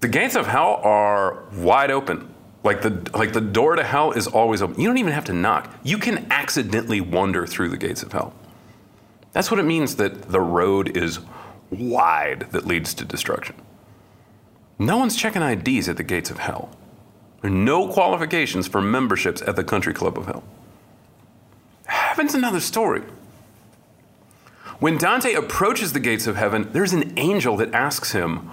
The 0.00 0.08
gates 0.08 0.36
of 0.36 0.46
hell 0.46 0.80
are 0.82 1.44
wide 1.54 1.90
open. 1.90 2.34
Like 2.64 2.82
the, 2.82 3.08
like 3.14 3.32
the 3.32 3.40
door 3.40 3.76
to 3.76 3.84
hell 3.84 4.12
is 4.12 4.26
always 4.26 4.62
open. 4.62 4.80
You 4.80 4.88
don't 4.88 4.98
even 4.98 5.12
have 5.12 5.24
to 5.26 5.32
knock. 5.32 5.72
You 5.82 5.98
can 5.98 6.26
accidentally 6.30 7.00
wander 7.00 7.46
through 7.46 7.70
the 7.70 7.76
gates 7.76 8.02
of 8.02 8.12
hell. 8.12 8.34
That's 9.32 9.50
what 9.50 9.60
it 9.60 9.64
means 9.64 9.96
that 9.96 10.30
the 10.30 10.40
road 10.40 10.96
is 10.96 11.20
wide 11.70 12.48
that 12.50 12.66
leads 12.66 12.94
to 12.94 13.04
destruction. 13.04 13.56
No 14.78 14.96
one's 14.96 15.16
checking 15.16 15.42
IDs 15.42 15.88
at 15.88 15.96
the 15.96 16.02
gates 16.02 16.30
of 16.30 16.38
hell. 16.38 16.70
No 17.42 17.88
qualifications 17.88 18.66
for 18.66 18.80
memberships 18.80 19.42
at 19.42 19.56
the 19.56 19.64
country 19.64 19.94
club 19.94 20.18
of 20.18 20.26
hell. 20.26 20.44
Heaven's 21.86 22.34
another 22.34 22.60
story. 22.60 23.02
When 24.80 24.96
Dante 24.96 25.34
approaches 25.34 25.92
the 25.92 26.00
gates 26.00 26.26
of 26.26 26.36
heaven, 26.36 26.70
there's 26.72 26.92
an 26.92 27.18
angel 27.18 27.56
that 27.56 27.74
asks 27.74 28.12
him, 28.12 28.50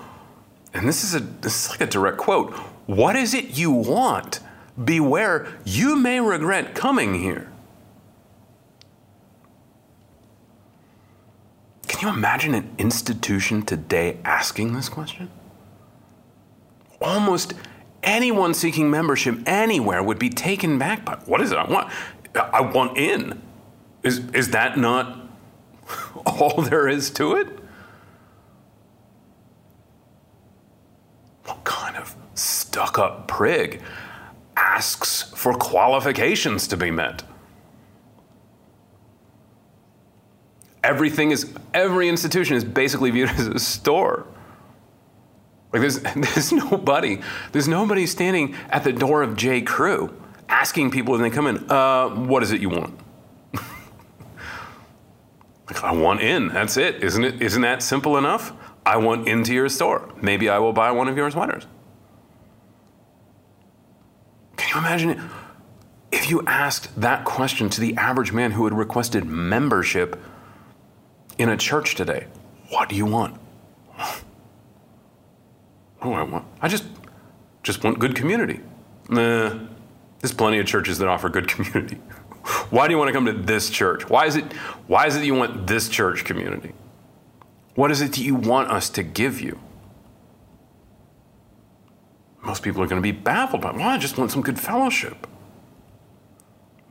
and 0.74 0.88
this 0.88 1.04
is, 1.04 1.16
a, 1.16 1.20
this 1.20 1.66
is 1.66 1.72
like 1.72 1.82
a 1.82 1.86
direct 1.86 2.18
quote 2.18 2.54
What 2.86 3.16
is 3.16 3.34
it 3.34 3.58
you 3.58 3.72
want? 3.72 4.40
Beware, 4.84 5.48
you 5.64 5.96
may 5.96 6.20
regret 6.20 6.76
coming 6.76 7.16
here. 7.16 7.50
Can 11.88 12.10
you 12.10 12.14
imagine 12.14 12.54
an 12.54 12.76
institution 12.78 13.62
today 13.62 14.18
asking 14.26 14.74
this 14.74 14.90
question? 14.90 15.30
Almost 17.00 17.54
anyone 18.06 18.54
seeking 18.54 18.90
membership 18.90 19.38
anywhere 19.46 20.02
would 20.02 20.20
be 20.20 20.30
taken 20.30 20.78
back 20.78 21.04
by 21.04 21.16
what 21.26 21.42
is 21.42 21.52
it 21.52 21.58
I 21.58 21.70
want? 21.70 21.92
I 22.36 22.62
want 22.62 22.98
in. 22.98 23.42
Is, 24.04 24.20
is 24.34 24.52
that 24.52 24.78
not 24.78 25.28
all 26.26 26.62
there 26.62 26.88
is 26.88 27.10
to 27.12 27.36
it? 27.36 27.48
What 31.46 31.64
kind 31.64 31.98
of 31.98 32.16
stuck 32.34 32.98
up 32.98 33.28
prig 33.28 33.82
asks 34.56 35.24
for 35.36 35.54
qualifications 35.54 36.68
to 36.70 36.78
be 36.78 36.92
met? 36.92 37.24
everything 40.86 41.32
is 41.32 41.52
every 41.74 42.08
institution 42.08 42.56
is 42.56 42.64
basically 42.64 43.12
viewed 43.12 43.30
as 43.38 43.48
a 43.48 43.60
store. 43.60 44.26
Like 45.76 45.82
there's 45.82 46.00
there's 46.16 46.54
nobody 46.54 47.20
there's 47.52 47.68
nobody 47.68 48.06
standing 48.06 48.56
at 48.70 48.86
the 48.86 48.94
door 48.94 49.24
of 49.24 49.36
J. 49.36 49.62
Crew 49.62 50.16
asking 50.48 50.92
people 50.92 51.12
when 51.12 51.22
they 51.22 51.30
come 51.30 51.48
in, 51.48 51.70
uh, 51.70 52.08
what 52.10 52.44
is 52.44 52.54
it 52.54 52.62
you 52.62 52.70
want? 52.70 52.98
like 55.68 55.84
I 55.84 55.92
want 55.92 56.22
in. 56.22 56.48
That's 56.48 56.78
it. 56.78 57.04
Isn't 57.04 57.26
it? 57.26 57.42
Isn't 57.42 57.62
that 57.64 57.84
simple 57.84 58.16
enough? 58.16 58.54
I 58.86 58.96
want 58.96 59.28
into 59.28 59.54
your 59.54 59.68
store. 59.68 60.14
Maybe 60.22 60.48
I 60.48 60.60
will 60.60 60.72
buy 60.72 60.92
one 60.92 61.10
of 61.10 61.18
your 61.18 61.30
sweaters. 61.30 61.68
Can 64.56 64.70
you 64.70 64.78
imagine 64.80 65.10
it? 65.10 65.20
If 66.14 66.30
you 66.30 66.42
asked 66.48 67.02
that 67.02 67.26
question 67.26 67.70
to 67.72 67.82
the 67.82 67.98
average 67.98 68.32
man 68.32 68.52
who 68.52 68.64
had 68.64 68.74
requested 68.74 69.26
membership 69.26 70.18
in 71.38 71.50
a 71.50 71.58
church 71.58 71.96
today, 71.96 72.28
what 72.70 72.88
do 72.88 72.96
you 72.96 73.06
want? 73.06 73.38
What 76.00 76.10
do 76.10 76.14
I 76.14 76.24
want? 76.24 76.46
I 76.62 76.68
just 76.68 76.86
just 77.64 77.84
want 77.84 78.00
good 78.00 78.16
community. 78.16 78.60
Nah, 79.10 79.60
there's 80.20 80.34
plenty 80.34 80.60
of 80.60 80.66
churches 80.66 80.98
that 81.00 81.08
offer 81.08 81.30
good 81.30 81.48
community. 81.54 81.98
why 82.70 82.88
do 82.88 82.94
you 82.94 82.98
want 82.98 83.10
to 83.10 83.14
come 83.14 83.26
to 83.26 83.34
this 83.34 83.70
church? 83.70 84.10
Why 84.10 84.26
is 84.26 84.36
it 84.36 84.54
why 84.88 85.08
is 85.08 85.16
it 85.16 85.24
you 85.24 85.36
want 85.36 85.68
this 85.68 85.90
church 85.90 86.24
community? 86.24 86.74
What 87.76 87.92
is 87.92 88.02
it 88.02 88.14
that 88.14 88.22
you 88.22 88.36
want 88.36 88.72
us 88.72 88.90
to 88.92 89.04
give 89.04 89.42
you? 89.42 89.60
Most 92.42 92.64
people 92.64 92.82
are 92.82 92.88
going 92.88 93.02
to 93.02 93.04
be 93.04 93.12
baffled 93.12 93.62
by, 93.62 93.72
well, 93.72 93.90
I 93.90 93.98
just 93.98 94.18
want 94.18 94.32
some 94.32 94.42
good 94.42 94.60
fellowship. 94.60 95.28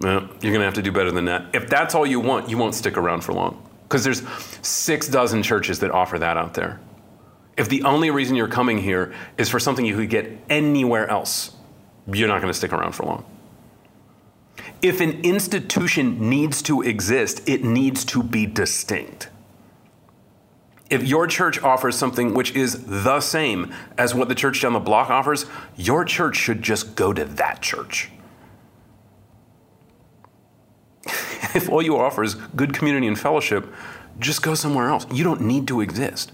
Well, 0.01 0.21
you're 0.21 0.53
going 0.53 0.59
to 0.59 0.65
have 0.65 0.75
to 0.75 0.83
do 0.83 0.91
better 0.93 1.13
than 1.13 1.25
that. 1.27 1.55
If 1.55 1.69
that's 1.69 1.95
all 1.95 2.05
you 2.05 2.21
want, 2.21 2.51
you 2.51 2.59
won't 2.59 2.75
stick 2.75 2.99
around 2.99 3.23
for 3.23 3.33
long. 3.33 3.63
Because 3.85 4.03
there's 4.03 4.23
six 4.63 5.09
dozen 5.09 5.43
churches 5.43 5.79
that 5.79 5.93
offer 5.93 6.19
that 6.19 6.37
out 6.37 6.55
there. 6.55 6.81
If 7.57 7.69
the 7.69 7.85
only 7.85 8.11
reason 8.11 8.37
you're 8.37 8.49
coming 8.49 8.79
here 8.79 9.15
is 9.39 9.49
for 9.49 9.61
something 9.61 9.85
you 9.85 9.97
could 9.97 10.11
get 10.11 10.31
anywhere 10.49 11.09
else, 11.09 11.55
you're 12.13 12.29
not 12.29 12.41
going 12.41 12.53
to 12.53 12.57
stick 12.57 12.73
around 12.73 12.93
for 12.93 13.05
long. 13.05 13.25
If 14.83 15.01
an 15.01 15.23
institution 15.23 16.29
needs 16.29 16.61
to 16.63 16.83
exist, 16.83 17.49
it 17.49 17.65
needs 17.65 18.05
to 18.07 18.23
be 18.23 18.47
distinct. 18.47 19.29
If 20.91 21.05
your 21.05 21.27
church 21.27 21.63
offers 21.63 21.97
something 21.97 22.35
which 22.35 22.55
is 22.55 22.85
the 22.85 23.21
same 23.21 23.73
as 23.97 24.15
what 24.15 24.29
the 24.29 24.35
church 24.35 24.61
down 24.61 24.75
the 24.75 24.81
block 24.81 25.09
offers, 25.09 25.47
your 25.77 26.05
church 26.05 26.37
should 26.37 26.61
just 26.61 26.95
go 26.95 27.13
to 27.13 27.25
that 27.25 27.63
church. 27.63 28.11
if 31.07 31.71
all 31.71 31.81
you 31.81 31.97
offer 31.97 32.23
is 32.23 32.35
good 32.35 32.75
community 32.75 33.07
and 33.07 33.19
fellowship, 33.19 33.67
just 34.19 34.43
go 34.43 34.55
somewhere 34.55 34.89
else. 34.89 35.07
You 35.11 35.25
don't 35.25 35.41
need 35.41 35.67
to 35.69 35.81
exist. 35.81 36.33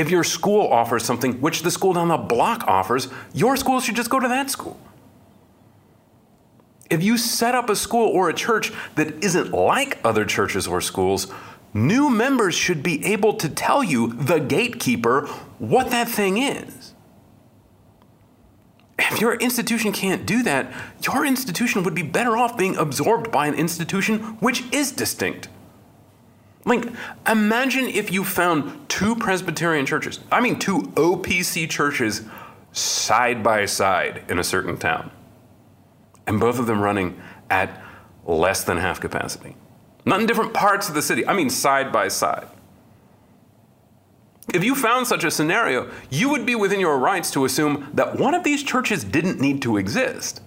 If 0.00 0.10
your 0.10 0.24
school 0.24 0.66
offers 0.66 1.04
something 1.04 1.42
which 1.42 1.60
the 1.60 1.70
school 1.70 1.92
down 1.92 2.08
the 2.08 2.16
block 2.16 2.64
offers, 2.66 3.08
your 3.34 3.54
school 3.58 3.80
should 3.80 3.96
just 3.96 4.08
go 4.08 4.18
to 4.18 4.28
that 4.28 4.48
school. 4.48 4.80
If 6.88 7.02
you 7.02 7.18
set 7.18 7.54
up 7.54 7.68
a 7.68 7.76
school 7.76 8.08
or 8.08 8.30
a 8.30 8.32
church 8.32 8.72
that 8.94 9.22
isn't 9.22 9.52
like 9.52 10.00
other 10.02 10.24
churches 10.24 10.66
or 10.66 10.80
schools, 10.80 11.30
new 11.74 12.08
members 12.08 12.54
should 12.54 12.82
be 12.82 13.04
able 13.04 13.34
to 13.34 13.48
tell 13.50 13.84
you, 13.84 14.14
the 14.14 14.38
gatekeeper, 14.38 15.26
what 15.58 15.90
that 15.90 16.08
thing 16.08 16.38
is. 16.38 16.94
If 18.98 19.20
your 19.20 19.34
institution 19.34 19.92
can't 19.92 20.24
do 20.24 20.42
that, 20.44 20.72
your 21.02 21.26
institution 21.26 21.82
would 21.82 21.94
be 21.94 22.02
better 22.02 22.38
off 22.38 22.56
being 22.56 22.74
absorbed 22.74 23.30
by 23.30 23.48
an 23.48 23.54
institution 23.54 24.20
which 24.40 24.64
is 24.72 24.92
distinct. 24.92 25.48
Like, 26.64 26.86
imagine 27.26 27.86
if 27.86 28.12
you 28.12 28.24
found 28.24 28.88
two 28.88 29.16
Presbyterian 29.16 29.86
churches, 29.86 30.20
I 30.30 30.40
mean, 30.40 30.58
two 30.58 30.82
OPC 30.94 31.68
churches 31.68 32.22
side 32.72 33.42
by 33.42 33.64
side 33.64 34.24
in 34.28 34.38
a 34.38 34.44
certain 34.44 34.76
town, 34.76 35.10
and 36.26 36.38
both 36.38 36.58
of 36.58 36.66
them 36.66 36.80
running 36.80 37.20
at 37.48 37.82
less 38.26 38.64
than 38.64 38.76
half 38.76 39.00
capacity. 39.00 39.56
Not 40.04 40.20
in 40.20 40.26
different 40.26 40.54
parts 40.54 40.88
of 40.88 40.94
the 40.94 41.02
city, 41.02 41.26
I 41.26 41.32
mean, 41.32 41.50
side 41.50 41.92
by 41.92 42.08
side. 42.08 42.46
If 44.52 44.64
you 44.64 44.74
found 44.74 45.06
such 45.06 45.24
a 45.24 45.30
scenario, 45.30 45.90
you 46.10 46.28
would 46.28 46.44
be 46.44 46.54
within 46.54 46.80
your 46.80 46.98
rights 46.98 47.30
to 47.32 47.44
assume 47.44 47.88
that 47.94 48.18
one 48.18 48.34
of 48.34 48.44
these 48.44 48.62
churches 48.62 49.04
didn't 49.04 49.40
need 49.40 49.62
to 49.62 49.76
exist. 49.76 50.42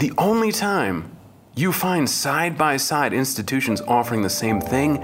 The 0.00 0.12
only 0.18 0.50
time 0.50 1.13
you 1.56 1.72
find 1.72 2.08
side 2.10 2.58
by 2.58 2.76
side 2.76 3.12
institutions 3.12 3.80
offering 3.82 4.22
the 4.22 4.30
same 4.30 4.60
thing 4.60 5.02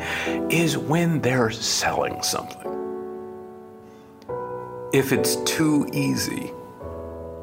is 0.50 0.76
when 0.76 1.20
they're 1.20 1.50
selling 1.50 2.22
something. 2.22 2.66
If 4.92 5.12
it's 5.12 5.36
too 5.44 5.88
easy 5.92 6.50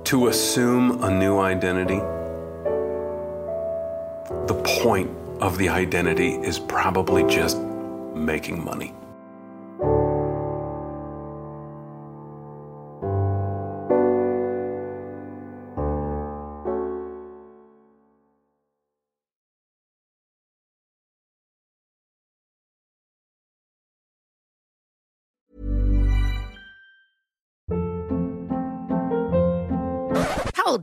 to 0.06 0.28
assume 0.28 1.04
a 1.04 1.10
new 1.10 1.40
identity, 1.40 2.00
the 4.48 4.62
point 4.82 5.10
of 5.40 5.58
the 5.58 5.70
identity 5.70 6.34
is 6.34 6.60
probably 6.60 7.24
just 7.24 7.58
making 8.14 8.64
money. 8.64 8.94